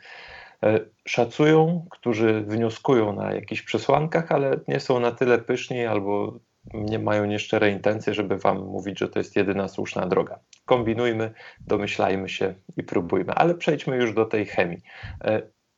e, 0.63 0.81
szacują, 1.05 1.87
którzy 1.91 2.41
wnioskują 2.41 3.13
na 3.13 3.33
jakichś 3.33 3.63
przesłankach, 3.63 4.33
ale 4.33 4.61
nie 4.69 4.81
są 4.81 5.01
na 5.01 5.13
tyle 5.13 5.39
pyszni 5.39 5.87
albo 5.87 6.39
nie 6.75 6.99
mają 6.99 7.25
nieszczere 7.25 7.71
intencje, 7.71 8.15
żeby 8.15 8.39
wam 8.39 8.59
mówić, 8.59 8.99
że 8.99 9.09
to 9.09 9.19
jest 9.19 9.37
jedyna 9.37 9.69
słuszna 9.69 10.07
droga. 10.07 10.39
Kombinujmy, 10.65 11.33
domyślajmy 11.61 12.29
się 12.29 12.55
i 12.77 12.83
próbujmy. 12.83 13.33
Ale 13.33 13.55
przejdźmy 13.55 13.97
już 13.97 14.15
do 14.15 14.25
tej 14.25 14.47
chemii. 14.47 14.83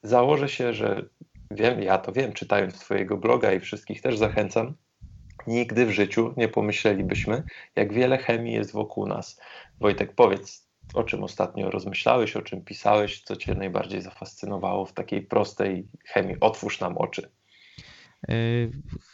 Założę 0.03 0.49
się, 0.49 0.73
że 0.73 1.09
wiem, 1.51 1.83
ja 1.83 1.99
to 1.99 2.13
wiem, 2.13 2.33
czytając 2.33 2.81
Twojego 2.81 3.17
bloga 3.17 3.53
i 3.53 3.61
wszystkich 3.61 4.03
też 4.03 4.19
zachęcam, 4.19 4.75
nigdy 5.47 5.87
w 5.87 5.91
życiu 5.91 6.35
nie 6.37 6.49
pomyślelibyśmy, 6.49 7.43
jak 7.77 7.93
wiele 7.93 8.19
chemii 8.19 8.55
jest 8.55 8.73
wokół 8.73 9.07
nas. 9.07 9.41
Wojtek, 9.81 10.15
powiedz, 10.15 10.69
o 10.95 11.05
czym 11.05 11.25
ostatnio 11.25 11.71
rozmyślałeś, 11.71 12.37
o 12.37 12.43
czym 12.43 12.65
pisałeś, 12.65 13.23
co 13.23 13.37
Cię 13.37 13.55
najbardziej 13.55 14.03
zafascynowało 14.03 14.87
w 14.87 14.93
takiej 14.93 15.23
prostej 15.23 15.89
chemii? 16.05 16.37
Otwórz 16.41 16.81
nam 16.81 16.99
oczy. 16.99 17.31
E, 18.29 18.35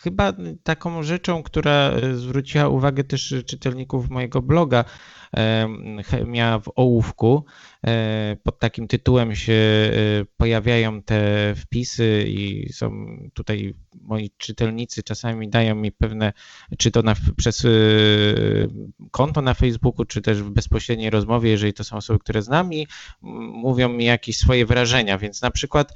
chyba 0.01 0.33
taką 0.63 1.03
rzeczą, 1.03 1.43
która 1.43 1.93
zwróciła 2.15 2.69
uwagę 2.69 3.05
też 3.05 3.35
czytelników 3.47 4.11
mojego 4.11 4.43
bloga, 4.43 4.85
chemia 6.05 6.59
w 6.59 6.71
ołówku. 6.77 7.45
E, 7.87 8.37
pod 8.43 8.59
takim 8.59 8.89
tytułem 8.89 9.35
się 9.35 9.53
e, 9.53 9.91
pojawiają 10.37 11.03
te 11.03 11.55
wpisy 11.57 12.25
i 12.29 12.73
są 12.73 13.07
tutaj 13.35 13.75
moi 14.01 14.31
czytelnicy 14.37 15.03
czasami 15.03 15.49
dają 15.49 15.75
mi 15.75 15.93
pewne, 15.93 16.33
czy 16.79 16.91
to 16.91 17.03
na, 17.03 17.15
przez 17.37 17.65
e, 17.65 17.69
konto 19.11 19.43
na 19.43 19.55
Facebooku, 19.55 20.05
czy 20.05 20.23
też 20.23 20.43
w 20.43 20.51
bezpośredniej 20.51 21.11
rozmowie, 21.11 21.51
jeżeli 21.51 21.73
to 21.73 21.85
są 21.85 21.97
osoby, 21.97 22.19
które 22.19 22.43
znam 22.43 22.73
i 22.73 22.87
mówią 23.53 23.89
mi 23.89 24.05
jakieś 24.05 24.39
swoje 24.39 24.67
wrażenia, 24.67 25.19
więc 25.19 25.43
na 25.43 25.51
przykład 25.51 25.93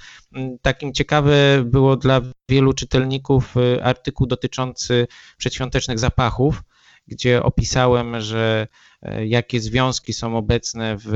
takim 0.63 0.93
ciekawe 0.93 1.63
było 1.65 1.97
dla 1.97 2.21
wielu 2.49 2.73
czytelników 2.73 3.55
artykuł 3.83 4.27
dotyczący 4.27 5.07
przedświątecznych 5.37 5.99
zapachów, 5.99 6.63
gdzie 7.07 7.43
opisałem, 7.43 8.21
że 8.21 8.67
jakie 9.25 9.61
związki 9.61 10.13
są 10.13 10.37
obecne 10.37 10.97
w, 11.05 11.13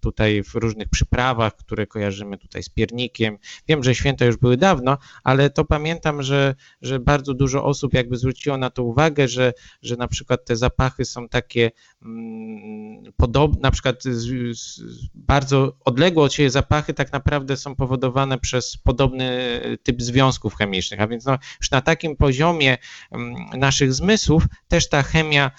tutaj 0.00 0.42
w 0.42 0.54
różnych 0.54 0.88
przyprawach, 0.88 1.56
które 1.56 1.86
kojarzymy 1.86 2.38
tutaj 2.38 2.62
z 2.62 2.68
piernikiem. 2.68 3.38
Wiem, 3.68 3.84
że 3.84 3.94
święta 3.94 4.24
już 4.24 4.36
były 4.36 4.56
dawno, 4.56 4.98
ale 5.24 5.50
to 5.50 5.64
pamiętam, 5.64 6.22
że, 6.22 6.54
że 6.82 7.00
bardzo 7.00 7.34
dużo 7.34 7.64
osób 7.64 7.94
jakby 7.94 8.16
zwróciło 8.16 8.56
na 8.56 8.70
to 8.70 8.84
uwagę, 8.84 9.28
że, 9.28 9.52
że 9.82 9.96
na 9.96 10.08
przykład 10.08 10.44
te 10.44 10.56
zapachy 10.56 11.04
są 11.04 11.28
takie 11.28 11.70
mm, 12.02 13.12
podobne, 13.16 13.60
na 13.62 13.70
przykład 13.70 14.02
z, 14.02 14.56
z, 14.58 14.80
bardzo 15.14 15.76
odległe 15.84 16.24
od 16.24 16.32
siebie 16.32 16.50
zapachy 16.50 16.94
tak 16.94 17.12
naprawdę 17.12 17.56
są 17.56 17.76
powodowane 17.76 18.38
przez 18.38 18.76
podobny 18.76 19.60
typ 19.82 20.02
związków 20.02 20.54
chemicznych, 20.54 21.00
a 21.00 21.06
więc 21.06 21.24
no, 21.24 21.38
już 21.60 21.70
na 21.70 21.80
takim 21.80 22.16
poziomie 22.16 22.78
mm, 23.10 23.34
naszych 23.58 23.94
zmysłów 23.94 24.44
też 24.68 24.88
ta 24.88 25.02
chemia 25.02 25.50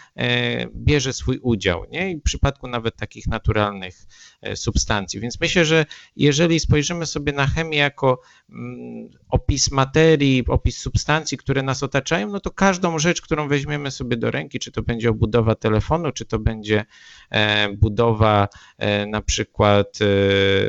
bierze 0.75 0.92
bierze 0.93 1.13
swój 1.13 1.39
udział, 1.41 1.85
nie? 1.91 2.11
I 2.11 2.17
w 2.17 2.23
przypadku 2.23 2.67
nawet 2.67 2.95
takich 2.95 3.27
naturalnych 3.27 3.95
e, 4.41 4.55
substancji. 4.55 5.19
Więc 5.19 5.39
myślę, 5.41 5.65
że 5.65 5.85
jeżeli 6.15 6.59
spojrzymy 6.59 7.05
sobie 7.05 7.33
na 7.33 7.47
chemię 7.47 7.77
jako 7.77 8.21
mm, 8.49 9.09
opis 9.29 9.71
materii, 9.71 10.43
opis 10.47 10.77
substancji, 10.77 11.37
które 11.37 11.63
nas 11.63 11.83
otaczają, 11.83 12.29
no 12.29 12.39
to 12.39 12.51
każdą 12.51 12.99
rzecz, 12.99 13.21
którą 13.21 13.47
weźmiemy 13.47 13.91
sobie 13.91 14.17
do 14.17 14.31
ręki, 14.31 14.59
czy 14.59 14.71
to 14.71 14.81
będzie 14.81 15.09
obudowa 15.09 15.55
telefonu, 15.55 16.11
czy 16.11 16.25
to 16.25 16.39
będzie 16.39 16.85
e, 17.29 17.69
budowa 17.69 18.47
e, 18.77 19.05
na 19.05 19.21
przykład 19.21 19.99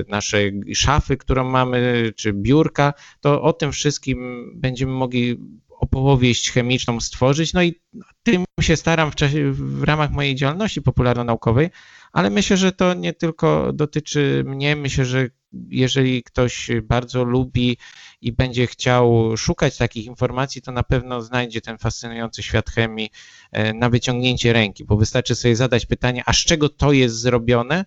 naszej 0.09 0.61
szafy, 0.75 1.17
którą 1.17 1.51
mamy, 1.51 2.13
czy 2.17 2.33
biurka, 2.33 2.93
to 3.21 3.43
o 3.43 3.53
tym 3.53 3.73
wszystkim 3.73 4.51
będziemy 4.55 4.93
mogli 4.93 5.39
opowieść 5.85 6.51
chemiczną 6.51 7.01
stworzyć. 7.01 7.53
No 7.53 7.63
i 7.63 7.81
tym 8.23 8.45
się 8.61 8.77
staram 8.77 9.11
w, 9.11 9.15
czasie, 9.15 9.53
w 9.53 9.83
ramach 9.83 10.11
mojej 10.11 10.35
działalności 10.35 10.83
popularno-naukowej, 10.83 11.71
ale 12.13 12.31
myślę, 12.31 12.57
że 12.57 12.73
to 12.73 12.95
nie 12.95 13.13
tylko 13.13 13.73
dotyczy 13.73 14.45
mnie. 14.47 14.77
Myślę, 14.77 15.05
że 15.05 15.29
jeżeli 15.69 16.23
ktoś 16.23 16.71
bardzo 16.83 17.25
lubi 17.25 17.77
i 18.21 18.33
będzie 18.33 18.67
chciał 18.67 19.37
szukać 19.37 19.77
takich 19.77 20.07
informacji, 20.07 20.63
to 20.63 20.73
na 20.73 20.83
pewno 20.83 21.23
znajdzie 21.23 21.61
ten 21.61 21.79
fascynujący 21.79 22.43
świat 22.43 22.71
chemii 22.71 23.11
e, 23.53 23.75
na 23.75 23.91
wyciągnięcie 23.91 24.53
ręki, 24.53 24.85
bo 24.85 24.97
wystarczy 24.97 25.35
sobie 25.35 25.57
zadać 25.57 25.87
pytanie, 25.87 26.23
a 26.27 26.33
z 26.33 26.37
czego 26.39 26.69
to 26.69 26.93
jest 26.93 27.17
zrobione? 27.17 27.85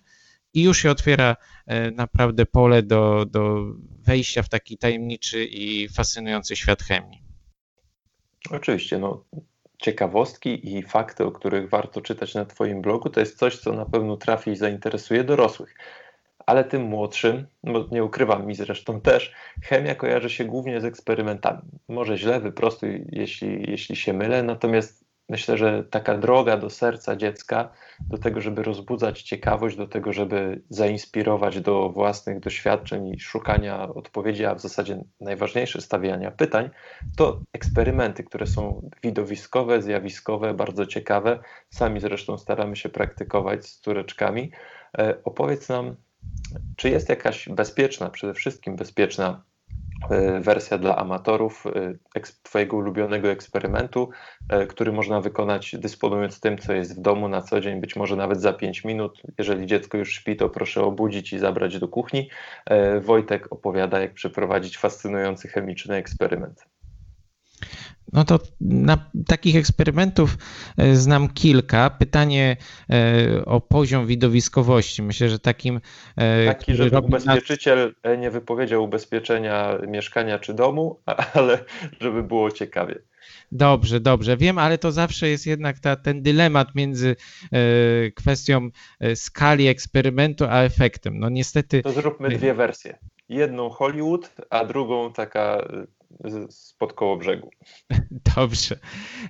I 0.54 0.62
już 0.62 0.78
się 0.78 0.90
otwiera 0.90 1.36
e, 1.66 1.90
naprawdę 1.90 2.46
pole 2.46 2.82
do, 2.82 3.26
do 3.30 3.72
wejścia 3.80 4.42
w 4.42 4.48
taki 4.48 4.78
tajemniczy 4.78 5.44
i 5.44 5.88
fascynujący 5.88 6.56
świat 6.56 6.82
chemii. 6.82 7.27
Oczywiście, 8.50 8.98
no, 8.98 9.24
ciekawostki 9.78 10.76
i 10.76 10.82
fakty, 10.82 11.24
o 11.24 11.32
których 11.32 11.70
warto 11.70 12.00
czytać 12.00 12.34
na 12.34 12.44
Twoim 12.44 12.82
blogu, 12.82 13.10
to 13.10 13.20
jest 13.20 13.38
coś, 13.38 13.58
co 13.58 13.72
na 13.72 13.86
pewno 13.86 14.16
trafi 14.16 14.50
i 14.50 14.56
zainteresuje 14.56 15.24
dorosłych. 15.24 15.74
Ale 16.46 16.64
tym 16.64 16.82
młodszym, 16.82 17.46
bo 17.64 17.86
nie 17.90 18.04
ukrywam 18.04 18.46
mi 18.46 18.54
zresztą 18.54 19.00
też, 19.00 19.32
chemia 19.62 19.94
kojarzy 19.94 20.30
się 20.30 20.44
głównie 20.44 20.80
z 20.80 20.84
eksperymentami. 20.84 21.62
Może 21.88 22.18
źle, 22.18 22.40
wyprostuj, 22.40 23.04
jeśli, 23.12 23.70
jeśli 23.70 23.96
się 23.96 24.12
mylę, 24.12 24.42
natomiast 24.42 25.07
myślę, 25.28 25.58
że 25.58 25.84
taka 25.84 26.18
droga 26.18 26.56
do 26.56 26.70
serca 26.70 27.16
dziecka, 27.16 27.72
do 28.00 28.18
tego, 28.18 28.40
żeby 28.40 28.62
rozbudzać 28.62 29.22
ciekawość, 29.22 29.76
do 29.76 29.86
tego, 29.86 30.12
żeby 30.12 30.62
zainspirować 30.70 31.60
do 31.60 31.90
własnych 31.90 32.40
doświadczeń 32.40 33.08
i 33.08 33.20
szukania 33.20 33.88
odpowiedzi, 33.88 34.44
a 34.44 34.54
w 34.54 34.60
zasadzie 34.60 35.04
najważniejsze 35.20 35.80
stawiania 35.80 36.30
pytań, 36.30 36.70
to 37.16 37.40
eksperymenty, 37.52 38.24
które 38.24 38.46
są 38.46 38.90
widowiskowe, 39.02 39.82
zjawiskowe, 39.82 40.54
bardzo 40.54 40.86
ciekawe. 40.86 41.38
Sami 41.70 42.00
zresztą 42.00 42.38
staramy 42.38 42.76
się 42.76 42.88
praktykować 42.88 43.66
z 43.66 43.80
córeczkami. 43.80 44.52
E, 44.98 45.14
opowiedz 45.24 45.68
nam, 45.68 45.96
czy 46.76 46.90
jest 46.90 47.08
jakaś 47.08 47.48
bezpieczna, 47.48 48.10
przede 48.10 48.34
wszystkim 48.34 48.76
bezpieczna 48.76 49.42
wersja 50.40 50.78
dla 50.78 50.96
amatorów 50.96 51.64
e, 51.66 52.20
Twojego 52.42 52.76
ulubionego 52.76 53.28
eksperymentu, 53.28 54.10
e, 54.48 54.66
który 54.66 54.92
można 54.92 55.20
wykonać 55.20 55.76
dysponując 55.78 56.40
tym, 56.40 56.58
co 56.58 56.72
jest 56.72 56.98
w 56.98 57.00
domu 57.00 57.28
na 57.28 57.42
co 57.42 57.60
dzień, 57.60 57.80
być 57.80 57.96
może 57.96 58.16
nawet 58.16 58.40
za 58.40 58.52
5 58.52 58.84
minut. 58.84 59.22
Jeżeli 59.38 59.66
dziecko 59.66 59.98
już 59.98 60.12
śpi, 60.12 60.36
to 60.36 60.48
proszę 60.48 60.82
obudzić 60.82 61.32
i 61.32 61.38
zabrać 61.38 61.78
do 61.78 61.88
kuchni. 61.88 62.30
Wojtek 63.00 63.52
opowiada, 63.52 64.00
jak 64.00 64.14
przeprowadzić 64.14 64.78
fascynujący 64.78 65.48
chemiczny 65.48 65.96
eksperyment. 65.96 66.77
No 68.12 68.24
to 68.24 68.38
na 68.60 69.10
takich 69.26 69.56
eksperymentów 69.56 70.38
e, 70.76 70.96
znam 70.96 71.28
kilka. 71.28 71.90
Pytanie 71.90 72.56
e, 72.90 73.44
o 73.44 73.60
poziom 73.60 74.06
widowiskowości. 74.06 75.02
Myślę, 75.02 75.28
że 75.28 75.38
takim. 75.38 75.80
E, 76.16 76.46
Taki, 76.46 76.74
żeby 76.74 76.98
ubezpieczyciel 76.98 77.94
nie 78.18 78.30
wypowiedział 78.30 78.84
ubezpieczenia 78.84 79.78
mieszkania 79.88 80.38
czy 80.38 80.54
domu, 80.54 81.00
ale 81.34 81.64
żeby 82.00 82.22
było 82.22 82.50
ciekawie. 82.50 82.98
Dobrze, 83.52 84.00
dobrze. 84.00 84.36
Wiem, 84.36 84.58
ale 84.58 84.78
to 84.78 84.92
zawsze 84.92 85.28
jest 85.28 85.46
jednak 85.46 85.78
ta, 85.78 85.96
ten 85.96 86.22
dylemat 86.22 86.74
między 86.74 87.16
kwestią 88.14 88.70
skali 89.14 89.66
eksperymentu 89.66 90.44
a 90.44 90.62
efektem. 90.62 91.18
No 91.18 91.28
niestety. 91.28 91.82
To 91.82 91.92
zróbmy 91.92 92.28
dwie 92.28 92.54
wersje. 92.54 92.98
Jedną 93.28 93.70
Hollywood, 93.70 94.32
a 94.50 94.64
drugą 94.64 95.12
taka 95.12 95.68
spod 96.50 96.92
koło 96.92 97.16
brzegu. 97.16 97.50
Dobrze. 98.36 98.78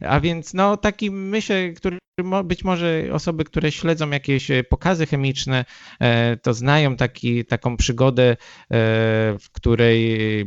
A 0.01 0.21
więc 0.21 0.55
no 0.55 0.77
taki 0.77 1.11
myślę, 1.11 1.73
który 1.73 1.99
być 2.45 2.65
może 2.65 3.05
osoby, 3.13 3.45
które 3.45 3.73
śledzą 3.73 4.11
jakieś 4.11 4.51
e, 4.51 4.65
pokazy 4.65 5.07
chemiczne, 5.07 5.65
e, 6.01 6.37
to 6.37 6.55
znają 6.55 6.97
taki, 6.97 7.45
taką 7.45 7.77
przygodę, 7.77 8.31
e, 8.31 8.37
w 9.41 9.51
której 9.53 10.45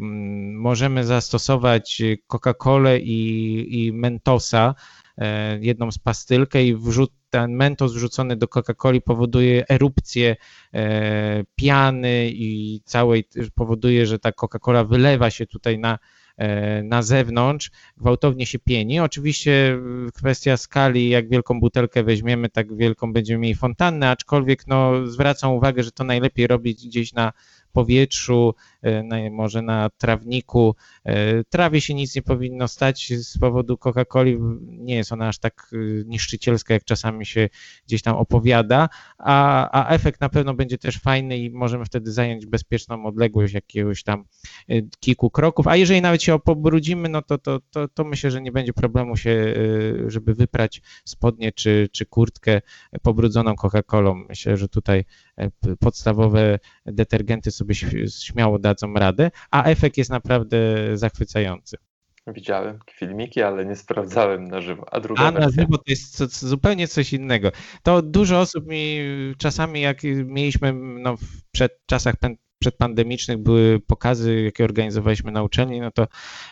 możemy 0.53 1.03
zastosować 1.03 2.01
Coca-Colę 2.27 2.99
i, 2.99 3.85
i 3.85 3.93
Mentosa, 3.93 4.75
jedną 5.59 5.91
z 5.91 5.97
pastylkę 5.97 6.63
i 6.63 6.75
wrzut, 6.75 7.11
ten 7.29 7.55
mentos 7.55 7.93
wrzucony 7.93 8.35
do 8.35 8.47
Coca-Coli 8.47 9.01
powoduje 9.01 9.65
erupcję 9.69 10.35
piany 11.55 12.29
i 12.33 12.81
całej, 12.85 13.27
powoduje, 13.55 14.05
że 14.05 14.19
ta 14.19 14.29
Coca-Cola 14.31 14.87
wylewa 14.87 15.29
się 15.29 15.47
tutaj 15.47 15.79
na 15.79 15.99
na 16.83 17.01
zewnątrz, 17.01 17.71
gwałtownie 17.97 18.45
się 18.45 18.59
pieni. 18.59 18.99
Oczywiście 18.99 19.79
kwestia 20.13 20.57
skali, 20.57 21.09
jak 21.09 21.29
wielką 21.29 21.59
butelkę 21.59 22.03
weźmiemy, 22.03 22.49
tak 22.49 22.77
wielką 22.77 23.13
będziemy 23.13 23.39
mieli 23.39 23.55
fontannę, 23.55 24.09
aczkolwiek 24.09 24.67
no, 24.67 25.07
zwracam 25.07 25.51
uwagę, 25.51 25.83
że 25.83 25.91
to 25.91 26.03
najlepiej 26.03 26.47
robić 26.47 26.87
gdzieś 26.87 27.13
na 27.13 27.33
powietrzu, 27.71 28.55
e, 28.81 29.29
może 29.31 29.61
na 29.61 29.89
trawniku. 29.89 30.75
E, 31.05 31.43
trawie 31.43 31.81
się 31.81 31.93
nic 31.93 32.15
nie 32.15 32.21
powinno 32.21 32.67
stać 32.67 33.13
z 33.13 33.37
powodu 33.37 33.75
Coca-Coli. 33.75 34.37
Nie 34.61 34.95
jest 34.95 35.11
ona 35.11 35.27
aż 35.27 35.39
tak 35.39 35.71
e, 35.73 35.77
niszczycielska, 36.05 36.73
jak 36.73 36.83
czasami 36.83 37.25
się 37.25 37.49
gdzieś 37.87 38.01
tam 38.01 38.15
opowiada, 38.15 38.89
a, 39.17 39.69
a 39.71 39.89
efekt 39.89 40.21
na 40.21 40.29
pewno 40.29 40.53
będzie 40.53 40.77
też 40.77 40.99
fajny 40.99 41.37
i 41.37 41.49
możemy 41.49 41.85
wtedy 41.85 42.11
zająć 42.11 42.45
bezpieczną 42.45 43.05
odległość 43.05 43.53
jakiegoś 43.53 44.03
tam 44.03 44.25
kilku 44.99 45.29
kroków. 45.29 45.67
A 45.67 45.75
jeżeli 45.75 46.01
nawet 46.01 46.23
się 46.23 46.39
pobrudzimy, 46.39 47.09
no 47.09 47.21
to, 47.21 47.37
to, 47.37 47.59
to, 47.71 47.87
to 47.87 48.03
myślę, 48.03 48.31
że 48.31 48.41
nie 48.41 48.51
będzie 48.51 48.73
problemu 48.73 49.17
się, 49.17 49.53
żeby 50.07 50.33
wyprać 50.33 50.81
spodnie 51.05 51.51
czy, 51.51 51.89
czy 51.91 52.05
kurtkę 52.05 52.61
pobrudzoną 53.01 53.53
Coca-Colą. 53.53 54.23
Myślę, 54.29 54.57
że 54.57 54.67
tutaj 54.67 55.05
podstawowe 55.79 56.59
detergenty 56.85 57.51
sobie 57.51 57.75
śmiało 58.23 58.59
dadzą 58.59 58.93
radę, 58.93 59.31
a 59.51 59.63
efekt 59.63 59.97
jest 59.97 60.09
naprawdę 60.09 60.57
zachwycający. 60.93 61.77
Widziałem 62.27 62.79
filmiki, 62.91 63.41
ale 63.41 63.65
nie 63.65 63.75
sprawdzałem 63.75 64.47
na 64.47 64.61
żywo. 64.61 64.93
A 64.93 64.99
druga 64.99 65.23
A 65.23 65.31
na 65.31 65.49
żywo 65.49 65.77
to 65.77 65.83
jest 65.87 66.17
co, 66.17 66.27
co, 66.27 66.47
zupełnie 66.47 66.87
coś 66.87 67.13
innego. 67.13 67.51
To 67.83 68.01
dużo 68.01 68.39
osób 68.39 68.67
mi 68.67 68.99
czasami, 69.37 69.81
jak 69.81 70.03
mieliśmy 70.25 70.73
no, 70.73 71.17
w 71.17 71.43
przed 71.51 71.71
czasach 71.85 72.15
przedpandemicznych 72.61 73.37
były 73.37 73.79
pokazy, 73.79 74.41
jakie 74.41 74.63
organizowaliśmy 74.63 75.31
na 75.31 75.43
uczelni, 75.43 75.81
no 75.81 75.91
to 75.91 76.07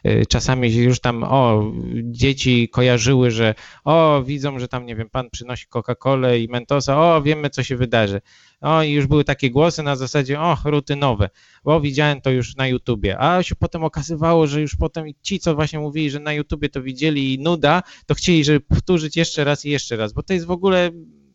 y, 0.06 0.26
czasami 0.30 0.76
już 0.76 1.00
tam, 1.00 1.24
o, 1.24 1.72
dzieci 2.04 2.70
kojarzyły, 2.70 3.32
że 3.32 3.56
o, 3.84 4.24
widzą, 4.26 4.60
że 4.60 4.68
tam, 4.68 4.86
nie 4.86 4.96
wiem, 4.96 5.10
pan 5.10 5.30
przynosi 5.30 5.68
Coca-Colę 5.68 6.40
i 6.40 6.48
Mentosa, 6.48 6.98
o, 6.98 7.22
wiemy, 7.22 7.50
co 7.50 7.64
się 7.64 7.76
wydarzy. 7.76 8.22
O, 8.62 8.84
i 8.84 8.92
już 8.92 9.08
były 9.08 9.24
takie 9.24 9.52
głosy 9.52 9.84
na 9.84 9.96
zasadzie, 9.96 10.40
o, 10.40 10.58
rutynowe, 10.66 11.30
bo 11.64 11.82
widziałem 11.82 12.22
to 12.22 12.30
już 12.30 12.56
na 12.56 12.68
YouTubie, 12.68 13.20
a 13.20 13.44
się 13.44 13.56
potem 13.56 13.84
okazywało, 13.84 14.48
że 14.48 14.62
już 14.62 14.76
potem 14.76 15.06
ci, 15.22 15.40
co 15.40 15.56
właśnie 15.56 15.80
mówili, 15.80 16.10
że 16.10 16.20
na 16.20 16.34
YouTubie 16.34 16.70
to 16.70 16.82
widzieli 16.82 17.34
i 17.34 17.40
nuda, 17.40 17.84
to 18.06 18.16
chcieli, 18.16 18.44
żeby 18.44 18.60
powtórzyć 18.60 19.18
jeszcze 19.18 19.44
raz 19.44 19.66
i 19.66 19.70
jeszcze 19.70 19.98
raz, 19.98 20.14
bo 20.14 20.24
to 20.24 20.34
jest 20.34 20.46
w 20.46 20.52
ogóle, 20.52 20.92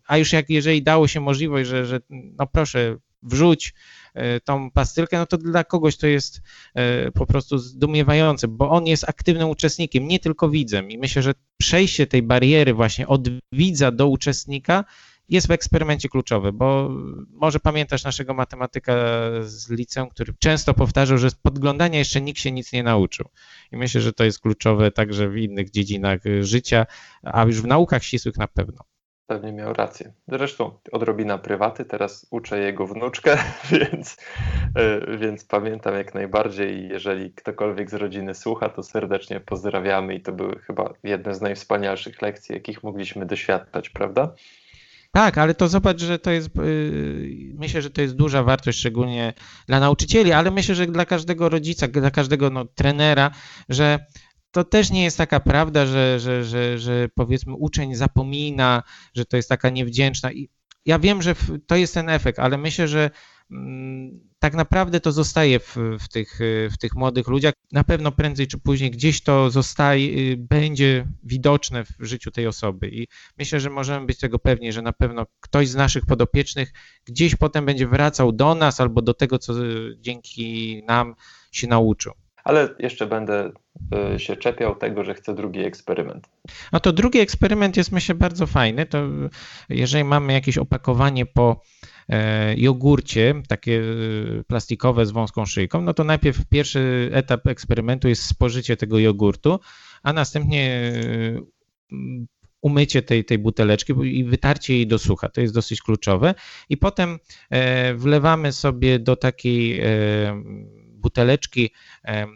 a 0.07 0.19
już 0.19 0.33
jak 0.33 0.50
jeżeli 0.50 0.83
dało 0.83 1.09
się 1.09 1.21
możliwość, 1.21 1.69
że, 1.69 1.87
że 1.87 2.00
no 2.11 2.47
proszę, 2.47 2.97
wrzuć 3.25 3.75
tą 4.44 4.71
pastylkę, 4.71 5.18
no 5.18 5.26
to 5.26 5.38
dla 5.38 5.64
kogoś 5.64 5.97
to 5.97 6.06
jest 6.06 6.40
e, 6.75 7.11
po 7.11 7.26
prostu 7.26 7.59
zdumiewające, 7.59 8.49
bo 8.49 8.71
on 8.71 8.87
jest 8.87 9.09
aktywnym 9.09 9.49
uczestnikiem, 9.49 10.09
nie 10.09 10.18
tylko 10.18 10.50
widzem 10.50 10.90
i 10.90 10.99
myślę, 10.99 11.23
że 11.23 11.35
przejście 11.59 12.06
tej 12.06 12.23
bariery 12.23 12.75
właśnie 12.75 13.09
od 13.09 13.28
widza 13.52 13.90
do 13.90 14.09
uczestnika 14.09 14.85
jest 15.28 15.47
w 15.47 15.50
eksperymencie 15.50 16.09
kluczowe, 16.09 16.52
bo 16.52 16.90
może 17.30 17.61
pamiętasz 17.61 18.04
naszego 18.04 18.35
matematyka 18.35 18.92
z 19.42 19.71
liceum, 19.71 20.09
który 20.09 20.35
często 20.38 20.75
powtarzał, 20.75 21.18
że 21.18 21.30
z 21.30 21.35
podglądania 21.35 21.99
jeszcze 21.99 22.21
nikt 22.21 22.40
się 22.40 22.52
nic 22.52 22.73
nie 22.73 22.83
nauczył. 22.83 23.28
I 23.73 23.76
myślę, 23.76 24.00
że 24.00 24.12
to 24.12 24.25
jest 24.25 24.40
kluczowe 24.40 24.90
także 24.90 25.28
w 25.28 25.37
innych 25.37 25.71
dziedzinach 25.71 26.21
życia, 26.40 26.87
a 27.23 27.44
już 27.44 27.62
w 27.62 27.66
naukach 27.66 28.04
ścisłych 28.04 28.37
na 28.37 28.49
pewno. 28.49 28.85
Pewnie 29.26 29.52
miał 29.52 29.73
rację. 29.73 30.12
Zresztą 30.28 30.78
odrobina 30.93 31.38
prywaty, 31.38 31.85
teraz 31.85 32.26
uczę 32.31 32.59
jego 32.59 32.87
wnuczkę, 32.87 33.37
więc, 33.73 34.16
e, 34.76 35.16
więc 35.16 35.45
pamiętam 35.45 35.95
jak 35.95 36.14
najbardziej. 36.14 36.88
Jeżeli 36.88 37.33
ktokolwiek 37.33 37.90
z 37.90 37.95
rodziny 37.95 38.35
słucha, 38.35 38.69
to 38.69 38.83
serdecznie 38.83 39.40
pozdrawiamy 39.40 40.14
i 40.14 40.21
to 40.21 40.33
były 40.33 40.59
chyba 40.59 40.95
jedne 41.02 41.35
z 41.35 41.40
najwspanialszych 41.40 42.23
lekcji, 42.23 42.54
jakich 42.54 42.83
mogliśmy 42.83 43.26
doświadczać, 43.26 43.90
prawda? 43.90 44.35
Tak, 45.12 45.38
ale 45.38 45.54
to 45.54 45.69
zobacz, 45.69 46.00
że 46.00 46.19
to 46.19 46.31
jest, 46.31 46.57
yy, 46.57 47.54
myślę, 47.54 47.83
że 47.83 47.90
to 47.90 48.02
jest 48.02 48.16
duża 48.16 48.43
wartość, 48.43 48.78
szczególnie 48.78 49.33
dla 49.66 49.81
nauczycieli, 49.81 50.33
ale 50.33 50.50
myślę, 50.50 50.75
że 50.75 50.87
dla 50.87 51.04
każdego 51.04 51.49
rodzica, 51.49 51.88
dla 51.88 52.11
każdego 52.11 52.50
no, 52.50 52.64
trenera, 52.64 53.31
że 53.69 54.07
to 54.54 54.64
też 54.64 54.90
nie 54.90 55.04
jest 55.04 55.18
taka 55.18 55.40
prawda, 55.40 55.87
że, 55.87 56.20
że, 56.20 56.44
że, 56.44 56.78
że 56.78 57.08
powiedzmy 57.14 57.54
uczeń 57.54 57.94
zapomina, 57.94 58.82
że 59.14 59.25
to 59.25 59.37
jest 59.37 59.49
taka 59.49 59.70
niewdzięczna. 59.70 60.32
I 60.32 60.49
ja 60.87 60.99
wiem, 60.99 61.23
że 61.23 61.34
to 61.66 61.76
jest 61.76 61.94
ten 61.94 62.08
efekt, 62.08 62.38
ale 62.38 62.58
myślę, 62.58 62.88
że 62.88 63.11
mm, 63.50 64.20
tak 64.38 64.54
naprawdę 64.54 65.00
to 65.00 65.12
zostaje 65.12 65.61
w, 65.61 65.76
w, 66.00 66.08
tych, 66.08 66.38
w 66.70 66.78
tych 66.78 66.94
młodych 66.94 67.28
ludziach. 67.28 67.54
Na 67.73 67.84
pewno 67.84 68.12
prędzej 68.12 68.46
czy 68.46 68.58
później 68.58 68.90
gdzieś 68.90 69.23
to 69.23 69.50
zostaje, 69.50 70.32
y, 70.32 70.37
będzie 70.37 71.06
widoczne 71.23 71.84
w 71.84 71.94
życiu 71.99 72.30
tej 72.30 72.46
osoby. 72.46 72.88
I 72.88 73.08
myślę, 73.38 73.61
że 73.61 73.70
możemy 73.70 74.06
być 74.06 74.18
tego 74.18 74.38
pewni, 74.38 74.73
że 74.73 74.82
na 74.82 74.92
pewno 74.92 75.26
ktoś 75.40 75.68
z 75.68 75.75
naszych 75.75 76.06
podopiecznych 76.06 76.73
gdzieś 77.04 77.37
potem 77.37 77.66
będzie 77.66 77.88
wracał 77.88 78.32
do 78.32 78.54
nas 78.54 78.80
albo 78.80 79.02
do 79.02 79.14
tego, 79.14 79.38
co 79.38 79.64
y, 79.64 79.96
dzięki 80.00 80.82
nam 80.87 81.14
się 81.52 81.66
nauczył. 81.66 82.24
Ale 82.45 82.75
jeszcze 82.79 83.07
będę 83.07 83.53
e, 84.15 84.19
się 84.19 84.37
czepiał 84.37 84.77
tego, 84.77 85.05
że 85.05 85.15
chcę 85.15 85.35
drugi 85.35 85.61
eksperyment. 85.61 86.29
No 86.73 86.81
to 86.81 86.93
drugi 86.93 87.19
eksperyment 87.19 87.77
jest 87.77 87.93
myślę 87.93 88.15
bardzo 88.15 88.47
fajny. 88.47 88.87
To 88.87 89.03
jeżeli 89.69 90.05
mamy 90.05 90.33
jakieś 90.33 90.59
opakowanie 90.59 91.27
po 91.27 91.61
e, 92.09 92.55
jogurcie, 92.57 93.35
takie 93.49 93.83
e, 94.41 94.45
plastikowe 94.45 95.07
z 95.07 95.11
wąską 95.11 95.47
szyjką, 95.47 95.81
no 95.81 95.95
to 95.95 96.05
najpierw 96.05 96.47
pierwszy 96.47 97.11
etap 97.13 97.47
eksperymentu 97.47 98.09
jest 98.09 98.27
spożycie 98.27 98.77
tego 98.77 98.99
jogurtu, 98.99 99.61
a 100.03 100.13
następnie 100.13 100.93
e, 100.93 101.55
umycie 102.65 103.03
tej, 103.03 103.25
tej 103.25 103.39
buteleczki 103.39 103.93
i 104.05 104.25
wytarcie 104.25 104.75
jej 104.75 104.87
do 104.87 104.99
sucha. 104.99 105.28
To 105.28 105.41
jest 105.41 105.54
dosyć 105.54 105.83
kluczowe. 105.83 106.35
I 106.69 106.76
potem 106.76 107.19
e, 107.50 107.95
wlewamy 107.95 108.52
sobie 108.52 108.99
do 108.99 109.17
takiej 109.17 109.80
e, 109.80 109.87
buteleczki 111.04 111.71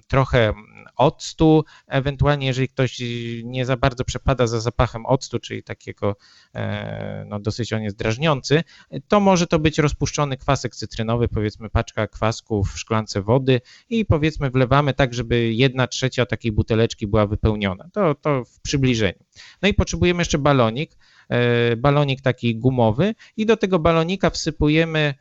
trochę 0.09 0.52
octu, 0.96 1.64
ewentualnie 1.87 2.46
jeżeli 2.46 2.68
ktoś 2.68 3.02
nie 3.44 3.66
za 3.66 3.76
bardzo 3.76 4.04
przepada 4.04 4.46
za 4.46 4.61
zapachem 4.61 5.07
octu, 5.07 5.38
czyli 5.38 5.62
takiego 5.62 6.16
e, 6.54 7.24
no 7.28 7.40
dosyć 7.40 7.72
on 7.72 7.83
jest 7.83 7.96
drażniący, 7.96 8.62
to 9.09 9.20
może 9.20 9.46
to 9.46 9.59
być 9.59 9.78
rozpuszczony 9.78 10.37
kwasek 10.37 10.76
cytrynowy, 10.76 11.28
powiedzmy 11.28 11.70
paczka 11.70 12.07
kwasku 12.07 12.64
w 12.64 12.78
szklance 12.78 13.22
wody 13.22 13.61
i 13.88 14.04
powiedzmy 14.04 14.50
wlewamy 14.50 14.94
tak, 14.94 15.14
żeby 15.14 15.52
jedna 15.54 15.87
trzecia 15.87 16.26
takiej 16.26 16.52
buteleczki 16.52 17.07
była 17.07 17.26
wypełniona. 17.26 17.88
To, 17.92 18.14
to 18.14 18.44
w 18.44 18.61
przybliżeniu. 18.61 19.24
No 19.62 19.68
i 19.68 19.74
potrzebujemy 19.74 20.20
jeszcze 20.20 20.38
balonik, 20.38 20.96
e, 21.28 21.76
balonik 21.76 22.20
taki 22.20 22.57
gumowy 22.57 23.14
i 23.37 23.46
do 23.46 23.57
tego 23.57 23.78
balonika 23.78 24.31
wsypujemy 24.31 25.14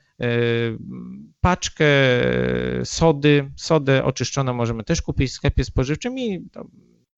paczkę 1.41 1.85
sody, 2.83 3.51
sodę 3.55 4.03
oczyszczoną 4.03 4.53
możemy 4.53 4.83
też 4.83 5.01
kupić 5.01 5.31
w 5.31 5.33
sklepie 5.33 5.63
spożywczym 5.63 6.19
i 6.19 6.49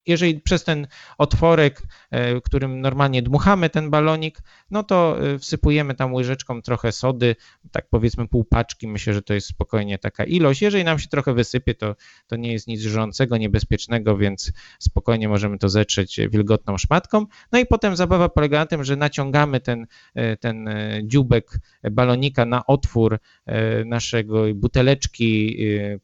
jeżeli 0.10 0.40
przez 0.40 0.64
ten 0.64 0.88
otworek, 1.18 1.82
e, 2.12 2.42
którym 2.42 2.82
normalnie 2.82 3.22
dmuchamy 3.22 3.70
ten 3.70 3.90
balonik, 3.90 4.42
no 4.72 4.84
to 4.84 5.18
e, 5.34 5.40
wsypujemy 5.40 5.96
tam 5.96 6.14
łyżeczką 6.14 6.62
trochę 6.62 6.92
sody, 6.92 7.36
tak 7.72 7.90
powiedzmy 7.90 8.28
pół 8.28 8.44
paczki, 8.44 8.88
myślę, 8.88 9.14
że 9.14 9.22
to 9.22 9.34
jest 9.34 9.48
spokojnie 9.48 10.00
taka 10.00 10.24
ilość. 10.24 10.62
Jeżeli 10.62 10.84
nam 10.84 11.00
się 11.00 11.08
trochę 11.08 11.34
wysypie, 11.34 11.76
to, 11.76 11.96
to 12.28 12.36
nie 12.36 12.52
jest 12.52 12.68
nic 12.68 12.82
żrącego, 12.82 13.38
niebezpiecznego, 13.38 14.18
więc 14.18 14.52
spokojnie 14.80 15.30
możemy 15.30 15.58
to 15.58 15.70
zetrzeć 15.70 16.20
wilgotną 16.30 16.78
szmatką. 16.78 17.26
No 17.52 17.60
i 17.60 17.66
potem 17.66 17.96
zabawa 17.96 18.30
polega 18.30 18.60
na 18.60 18.66
tym, 18.66 18.84
że 18.84 18.96
naciągamy 18.96 19.60
ten, 19.60 19.88
e, 20.16 20.38
ten 20.38 20.70
dzióbek 21.04 21.60
balonika 21.92 22.46
na 22.46 22.66
otwór 22.66 23.20
naszego 23.86 24.44
buteleczki 24.56 25.58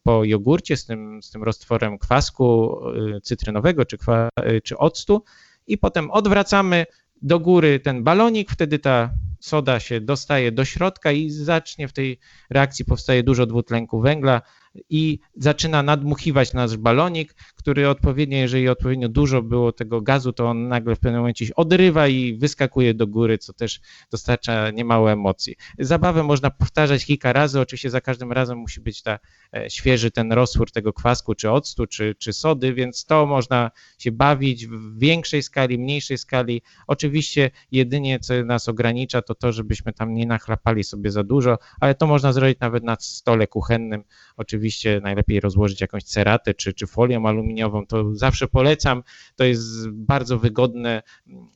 po 0.04 0.24
jogurcie 0.24 0.78
z 0.78 0.86
tym, 0.86 1.24
z 1.24 1.32
tym 1.32 1.44
roztworem 1.44 1.98
kwasku 1.98 2.78
cytrynowego 3.24 3.86
czy, 3.86 3.95
kwa, 3.98 4.30
e, 4.36 4.62
czy 4.62 4.78
octu. 4.78 5.24
I 5.68 5.78
potem 5.78 6.12
odwracamy 6.12 6.86
do 7.22 7.40
góry 7.40 7.80
ten 7.80 8.04
balonik, 8.04 8.52
wtedy 8.52 8.80
ta 8.80 9.14
soda 9.40 9.80
się 9.80 10.02
dostaje 10.02 10.52
do 10.52 10.66
środka 10.66 11.12
i 11.12 11.30
zacznie 11.30 11.88
w 11.88 11.94
tej 11.94 12.20
reakcji 12.50 12.86
powstaje 12.86 13.24
dużo 13.24 13.46
dwutlenku 13.46 14.02
węgla 14.02 14.42
i 14.90 15.20
zaczyna 15.36 15.84
nadmuchiwać 15.84 16.54
nasz 16.54 16.78
balonik, 16.78 17.34
który 17.34 17.90
odpowiednio, 17.90 18.38
jeżeli 18.38 18.70
odpowiednio 18.70 19.10
dużo 19.10 19.42
było 19.42 19.72
tego 19.72 20.02
gazu, 20.02 20.34
to 20.34 20.50
on 20.50 20.68
nagle 20.68 20.96
w 20.96 21.00
pewnym 21.00 21.22
momencie 21.22 21.46
się 21.46 21.56
odrywa 21.56 22.08
i 22.08 22.38
wyskakuje 22.38 22.94
do 22.94 23.08
góry, 23.08 23.38
co 23.38 23.54
też 23.54 23.80
dostarcza 24.12 24.72
niemało 24.72 25.12
emocji. 25.12 25.56
Zabawę 25.80 26.24
można 26.24 26.50
powtarzać 26.50 27.06
kilka 27.06 27.34
razy, 27.34 27.60
oczywiście 27.60 27.90
za 27.90 28.02
każdym 28.02 28.32
razem 28.32 28.58
musi 28.58 28.82
być 28.82 29.02
ta 29.02 29.20
e, 29.54 29.70
świeży 29.70 30.12
ten 30.12 30.32
roztwór 30.32 30.72
tego 30.72 30.94
kwasku, 30.94 31.36
czy 31.36 31.52
octu, 31.52 31.88
czy, 31.88 32.16
czy 32.20 32.34
sody, 32.34 32.74
więc 32.74 33.06
to 33.06 33.26
można 33.26 33.72
się 33.98 34.12
bawić 34.12 34.68
w 34.68 35.00
większej 35.00 35.44
skali, 35.44 35.80
mniejszej 35.80 36.18
skali. 36.18 36.62
Oczywiście 36.88 37.52
jedynie 37.72 38.20
co 38.20 38.34
nas 38.46 38.70
ogranicza 38.70 39.22
to 39.22 39.36
to, 39.36 39.52
żebyśmy 39.52 39.94
tam 39.94 40.14
nie 40.14 40.26
nachlapali 40.26 40.84
sobie 40.84 41.12
za 41.12 41.24
dużo, 41.24 41.58
ale 41.80 41.96
to 41.96 42.08
można 42.08 42.34
zrobić 42.34 42.60
nawet 42.60 42.84
na 42.84 42.98
stole 43.00 43.48
kuchennym. 43.48 44.04
Oczywiście 44.38 44.65
najlepiej 45.02 45.40
rozłożyć 45.40 45.82
jakąś 45.82 46.04
ceratę 46.04 46.54
czy, 46.54 46.74
czy 46.74 46.88
folią 46.88 47.26
aluminiową, 47.26 47.86
to 47.88 48.16
zawsze 48.16 48.48
polecam. 48.48 49.04
To 49.36 49.44
jest 49.44 49.90
bardzo 49.90 50.40
wygodne 50.40 51.04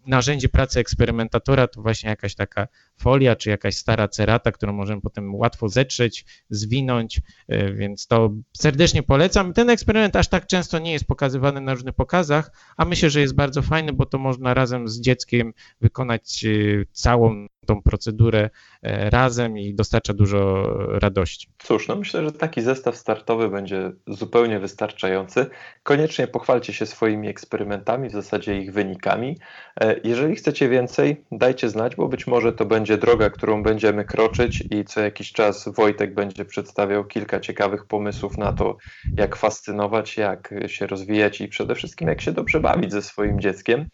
narzędzie 0.08 0.50
pracy 0.50 0.80
eksperymentatora, 0.80 1.68
to 1.68 1.82
właśnie 1.82 2.10
jakaś 2.10 2.36
taka 2.36 2.68
folia 2.98 3.36
czy 3.36 3.50
jakaś 3.50 3.76
stara 3.76 4.08
cerata, 4.08 4.52
którą 4.52 4.74
możemy 4.74 5.02
potem 5.02 5.36
łatwo 5.36 5.70
zetrzeć, 5.70 6.26
zwinąć, 6.50 7.22
e, 7.48 7.74
więc 7.74 8.08
to 8.08 8.34
serdecznie 8.58 9.04
polecam. 9.04 9.54
Ten 9.54 9.70
eksperyment 9.70 10.16
aż 10.16 10.28
tak 10.28 10.48
często 10.48 10.80
nie 10.80 10.92
jest 10.92 11.06
pokazywany 11.06 11.62
na 11.62 11.74
różnych 11.74 11.96
pokazach, 11.96 12.52
a 12.78 12.86
myślę, 12.86 13.10
że 13.10 13.22
jest 13.22 13.36
bardzo 13.36 13.62
fajny, 13.62 13.94
bo 13.94 14.06
to 14.06 14.18
można 14.18 14.54
razem 14.54 14.88
z 14.88 15.02
dzieckiem 15.02 15.54
wykonać 15.82 16.46
e, 16.46 16.86
całą 16.92 17.48
tą 17.66 17.82
procedurę 17.82 18.50
e, 18.84 19.10
razem 19.10 19.58
i 19.58 19.74
dostarcza 19.74 20.14
dużo 20.14 20.64
radości. 21.00 21.48
Cóż, 21.58 21.88
no 21.88 21.96
myślę, 21.96 22.24
że 22.24 22.32
taki 22.32 22.62
zestaw 22.62 22.96
startowy 22.98 23.50
będzie 23.50 23.92
zupełnie 24.08 24.60
wystarczający. 24.60 25.46
Koniecznie 25.84 26.28
pochwalcie 26.28 26.74
się 26.74 26.86
swoimi 26.86 27.28
eksperymentami, 27.28 28.10
w 28.10 28.12
zasadzie 28.12 28.58
ich 28.58 28.74
wynikami. 28.74 29.38
E, 29.82 29.96
jeżeli 30.04 30.36
chcecie 30.36 30.70
więcej, 30.70 31.26
dajcie 31.32 31.70
znać, 31.70 31.96
bo 31.96 32.08
być 32.08 32.28
może 32.28 32.54
to 32.54 32.66
będzie 32.66 32.98
droga, 32.98 33.30
którą 33.30 33.64
będziemy 33.64 34.06
kroczyć 34.06 34.64
i 34.72 34.86
co 34.86 35.02
jakiś 35.02 35.32
czas 35.32 35.70
Wojtek 35.70 36.14
będzie 36.14 36.46
przedstawiał 36.46 37.06
kilka 37.06 37.40
ciekawych 37.40 37.86
pomysłów 37.86 38.38
na 38.38 38.54
to, 38.54 38.78
jak 39.18 39.36
fascynować, 39.36 40.18
jak 40.18 40.54
się 40.68 40.88
rozwijać 40.88 41.42
i 41.42 41.48
przede 41.48 41.76
wszystkim 41.76 42.08
jak 42.08 42.22
się 42.22 42.32
dobrze 42.32 42.60
bawić 42.60 42.92
ze 42.92 43.02
swoim 43.02 43.40
dzieckiem. 43.40 43.86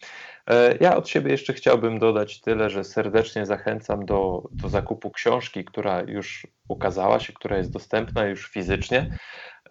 E, 0.50 0.76
ja 0.80 0.96
od 0.96 1.08
siebie 1.08 1.30
jeszcze 1.30 1.52
chciałbym 1.52 1.98
dodać 1.98 2.40
tyle, 2.40 2.70
że 2.70 2.84
serdecznie 2.84 3.46
zachęcam 3.46 4.06
do, 4.06 4.48
do 4.52 4.68
zakupu 4.68 5.10
książki, 5.10 5.64
która 5.64 6.02
już 6.02 6.46
ukazała 6.68 7.20
się, 7.20 7.32
która 7.32 7.56
jest 7.56 7.72
dostępna 7.72 8.26
już 8.26 8.50
fizycznie. 8.50 9.10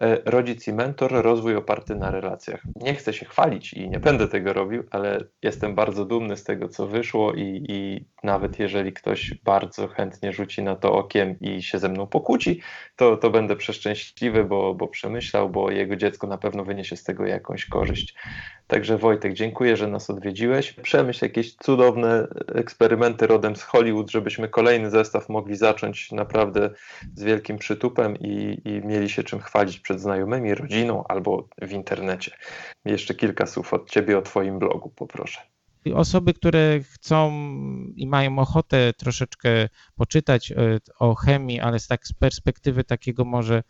E, 0.00 0.18
rodzic 0.24 0.68
i 0.68 0.72
mentor, 0.72 1.12
rozwój 1.12 1.56
oparty 1.56 1.94
na 1.94 2.10
relacjach. 2.10 2.62
Nie 2.76 2.94
chcę 2.94 3.12
się 3.12 3.26
chwalić 3.26 3.72
i 3.72 3.90
nie 3.90 4.00
będę 4.00 4.28
tego 4.28 4.52
robił, 4.52 4.84
ale 4.90 5.20
jestem 5.42 5.74
bardzo 5.74 6.04
dumny 6.04 6.36
z 6.36 6.44
tego, 6.44 6.68
co 6.68 6.86
wyszło, 6.86 7.32
i, 7.32 7.64
i, 7.68 8.04
nawet 8.22 8.58
jeżeli 8.58 8.92
ktoś 8.92 9.34
bardzo 9.44 9.88
chętnie 9.88 10.32
rzuci 10.32 10.62
na 10.62 10.76
to 10.76 10.92
okiem 10.92 11.40
i 11.40 11.62
się 11.62 11.78
ze 11.78 11.88
mną 11.88 12.06
pokłóci, 12.06 12.60
to, 12.96 13.16
to 13.16 13.30
będę 13.30 13.56
przeszczęśliwy, 13.56 14.44
bo, 14.44 14.74
bo 14.74 14.88
przemyślał, 14.88 15.50
bo 15.50 15.70
jego 15.70 15.96
dziecko 15.96 16.26
na 16.26 16.38
pewno 16.38 16.64
wyniesie 16.64 16.96
z 16.96 17.04
tego 17.04 17.26
jakąś 17.26 17.66
korzyść. 17.66 18.14
Także 18.66 18.98
Wojtek, 18.98 19.32
dziękuję, 19.32 19.76
że 19.76 19.88
nas 19.88 20.10
odwiedziłeś. 20.10 20.72
Przemyśl 20.72 21.24
jakieś 21.24 21.54
cudowne 21.54 22.28
eksperymenty 22.54 23.26
rodem 23.26 23.56
z 23.56 23.62
Hollywood, 23.62 24.10
żebyśmy 24.10 24.48
kolejny 24.48 24.90
zestaw 24.90 25.28
mogli 25.28 25.56
zacząć 25.56 26.12
naprawdę 26.12 26.70
z 27.14 27.22
wielkim 27.22 27.58
przytupem 27.58 28.16
i, 28.20 28.60
i 28.64 28.86
mieli 28.86 29.08
się 29.08 29.22
czym 29.22 29.40
chwalić 29.40 29.78
przed 29.86 30.00
znajomymi, 30.00 30.54
rodziną 30.54 31.04
albo 31.08 31.48
w 31.62 31.72
internecie. 31.72 32.32
Jeszcze 32.84 33.14
kilka 33.14 33.46
słów 33.46 33.74
od 33.74 33.90
Ciebie 33.90 34.18
o 34.18 34.22
Twoim 34.22 34.58
blogu, 34.58 34.90
poproszę. 34.96 35.40
Osoby, 35.94 36.34
które 36.34 36.80
chcą 36.80 37.30
i 37.96 38.06
mają 38.06 38.38
ochotę 38.38 38.92
troszeczkę 38.92 39.68
poczytać 39.96 40.52
e, 40.52 40.56
o 40.98 41.14
chemii, 41.14 41.60
ale 41.60 41.78
z, 41.78 41.86
tak, 41.86 42.06
z 42.06 42.12
perspektywy 42.12 42.84
takiego 42.84 43.24
może 43.24 43.62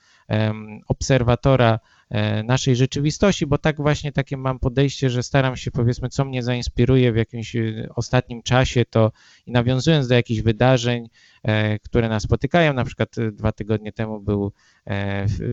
obserwatora 0.89 1.79
naszej 2.45 2.77
rzeczywistości, 2.77 3.47
bo 3.47 3.59
tak 3.59 3.77
właśnie 3.77 4.13
takie 4.13 4.37
mam 4.37 4.59
podejście, 4.59 5.11
że 5.11 5.23
staram 5.23 5.57
się 5.57 5.71
powiedzmy, 5.71 6.09
co 6.09 6.25
mnie 6.25 6.43
zainspiruje 6.43 7.13
w 7.13 7.17
jakimś 7.17 7.57
e, 7.57 7.89
ostatnim 7.95 8.43
czasie, 8.43 8.85
to 8.85 9.13
i 9.47 9.53
nawiązując 9.53 10.09
do 10.09 10.15
jakichś 10.15 10.41
wydarzeń, 10.41 11.09
e, 11.43 11.79
które 11.79 12.09
nas 12.09 12.23
spotykają, 12.23 12.73
na 12.73 12.85
przykład 12.85 13.17
dwa 13.33 13.53
tygodnie 13.53 13.93
temu 13.93 14.21
był 14.21 14.53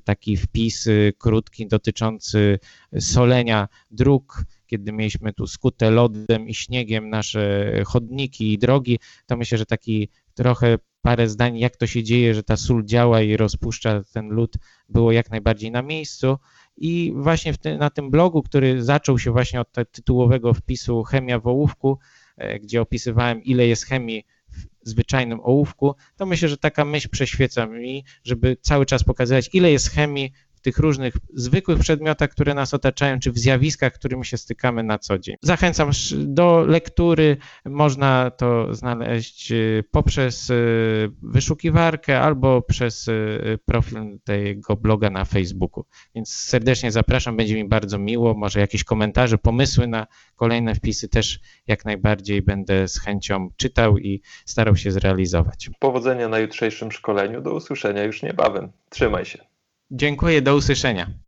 taki 0.03 0.37
wpis 0.37 0.89
krótki 1.17 1.67
dotyczący 1.67 2.59
solenia 2.99 3.67
dróg, 3.91 4.43
kiedy 4.67 4.91
mieliśmy 4.91 5.33
tu 5.33 5.47
skute 5.47 5.91
lodem 5.91 6.47
i 6.47 6.53
śniegiem 6.53 7.09
nasze 7.09 7.71
chodniki 7.85 8.53
i 8.53 8.57
drogi, 8.57 8.99
to 9.25 9.37
myślę, 9.37 9.57
że 9.57 9.65
taki 9.65 10.09
trochę 10.33 10.77
parę 11.03 11.29
zdań, 11.29 11.57
jak 11.59 11.75
to 11.75 11.87
się 11.87 12.03
dzieje, 12.03 12.33
że 12.35 12.43
ta 12.43 12.57
sól 12.57 12.85
działa 12.85 13.21
i 13.21 13.37
rozpuszcza 13.37 14.03
ten 14.13 14.29
lód, 14.29 14.55
było 14.89 15.11
jak 15.11 15.31
najbardziej 15.31 15.71
na 15.71 15.81
miejscu. 15.81 16.37
I 16.77 17.13
właśnie 17.15 17.53
ty, 17.53 17.77
na 17.77 17.89
tym 17.89 18.11
blogu, 18.11 18.43
który 18.43 18.83
zaczął 18.83 19.19
się 19.19 19.31
właśnie 19.31 19.61
od 19.61 19.67
tytułowego 19.91 20.53
wpisu 20.53 21.03
Chemia 21.03 21.39
w 21.39 21.47
ołówku, 21.47 21.99
e, 22.37 22.59
gdzie 22.59 22.81
opisywałem, 22.81 23.43
ile 23.43 23.67
jest 23.67 23.85
chemii 23.85 24.25
w 24.49 24.89
zwyczajnym 24.89 25.39
ołówku, 25.43 25.95
to 26.15 26.25
myślę, 26.25 26.49
że 26.49 26.57
taka 26.57 26.85
myśl 26.85 27.09
prześwieca 27.09 27.65
mi, 27.65 28.03
żeby 28.23 28.57
cały 28.61 28.85
czas 28.85 29.03
pokazywać, 29.03 29.49
ile 29.53 29.71
jest 29.71 29.89
chemii 29.89 30.31
tych 30.63 30.77
różnych 30.77 31.13
zwykłych 31.33 31.79
przedmiotach, 31.79 32.29
które 32.29 32.53
nas 32.53 32.73
otaczają, 32.73 33.19
czy 33.19 33.31
w 33.31 33.37
zjawiskach, 33.37 33.93
którymi 33.93 34.25
się 34.25 34.37
stykamy 34.37 34.83
na 34.83 34.99
co 34.99 35.19
dzień. 35.19 35.35
Zachęcam 35.41 35.91
do 36.13 36.65
lektury. 36.67 37.37
Można 37.65 38.31
to 38.31 38.73
znaleźć 38.73 39.51
y, 39.51 39.83
poprzez 39.91 40.49
y, 40.49 41.11
wyszukiwarkę 41.21 42.19
albo 42.21 42.61
przez 42.61 43.07
y, 43.07 43.59
profil 43.65 44.19
tego 44.23 44.75
bloga 44.75 45.09
na 45.09 45.25
Facebooku. 45.25 45.85
Więc 46.15 46.29
serdecznie 46.29 46.91
zapraszam, 46.91 47.37
będzie 47.37 47.55
mi 47.55 47.67
bardzo 47.67 47.99
miło. 47.99 48.33
Może 48.33 48.59
jakieś 48.59 48.83
komentarze, 48.83 49.37
pomysły 49.37 49.87
na 49.87 50.07
kolejne 50.35 50.75
wpisy 50.75 51.09
też 51.09 51.39
jak 51.67 51.85
najbardziej 51.85 52.41
będę 52.41 52.87
z 52.87 52.99
chęcią 52.99 53.49
czytał 53.57 53.97
i 53.97 54.21
starał 54.45 54.75
się 54.75 54.91
zrealizować. 54.91 55.69
Powodzenia 55.79 56.29
na 56.29 56.39
jutrzejszym 56.39 56.91
szkoleniu. 56.91 57.41
Do 57.41 57.53
usłyszenia 57.53 58.03
już 58.03 58.23
niebawem. 58.23 58.71
Trzymaj 58.89 59.25
się. 59.25 59.52
Dziękuję, 59.95 60.41
do 60.41 60.55
usłyszenia. 60.55 61.13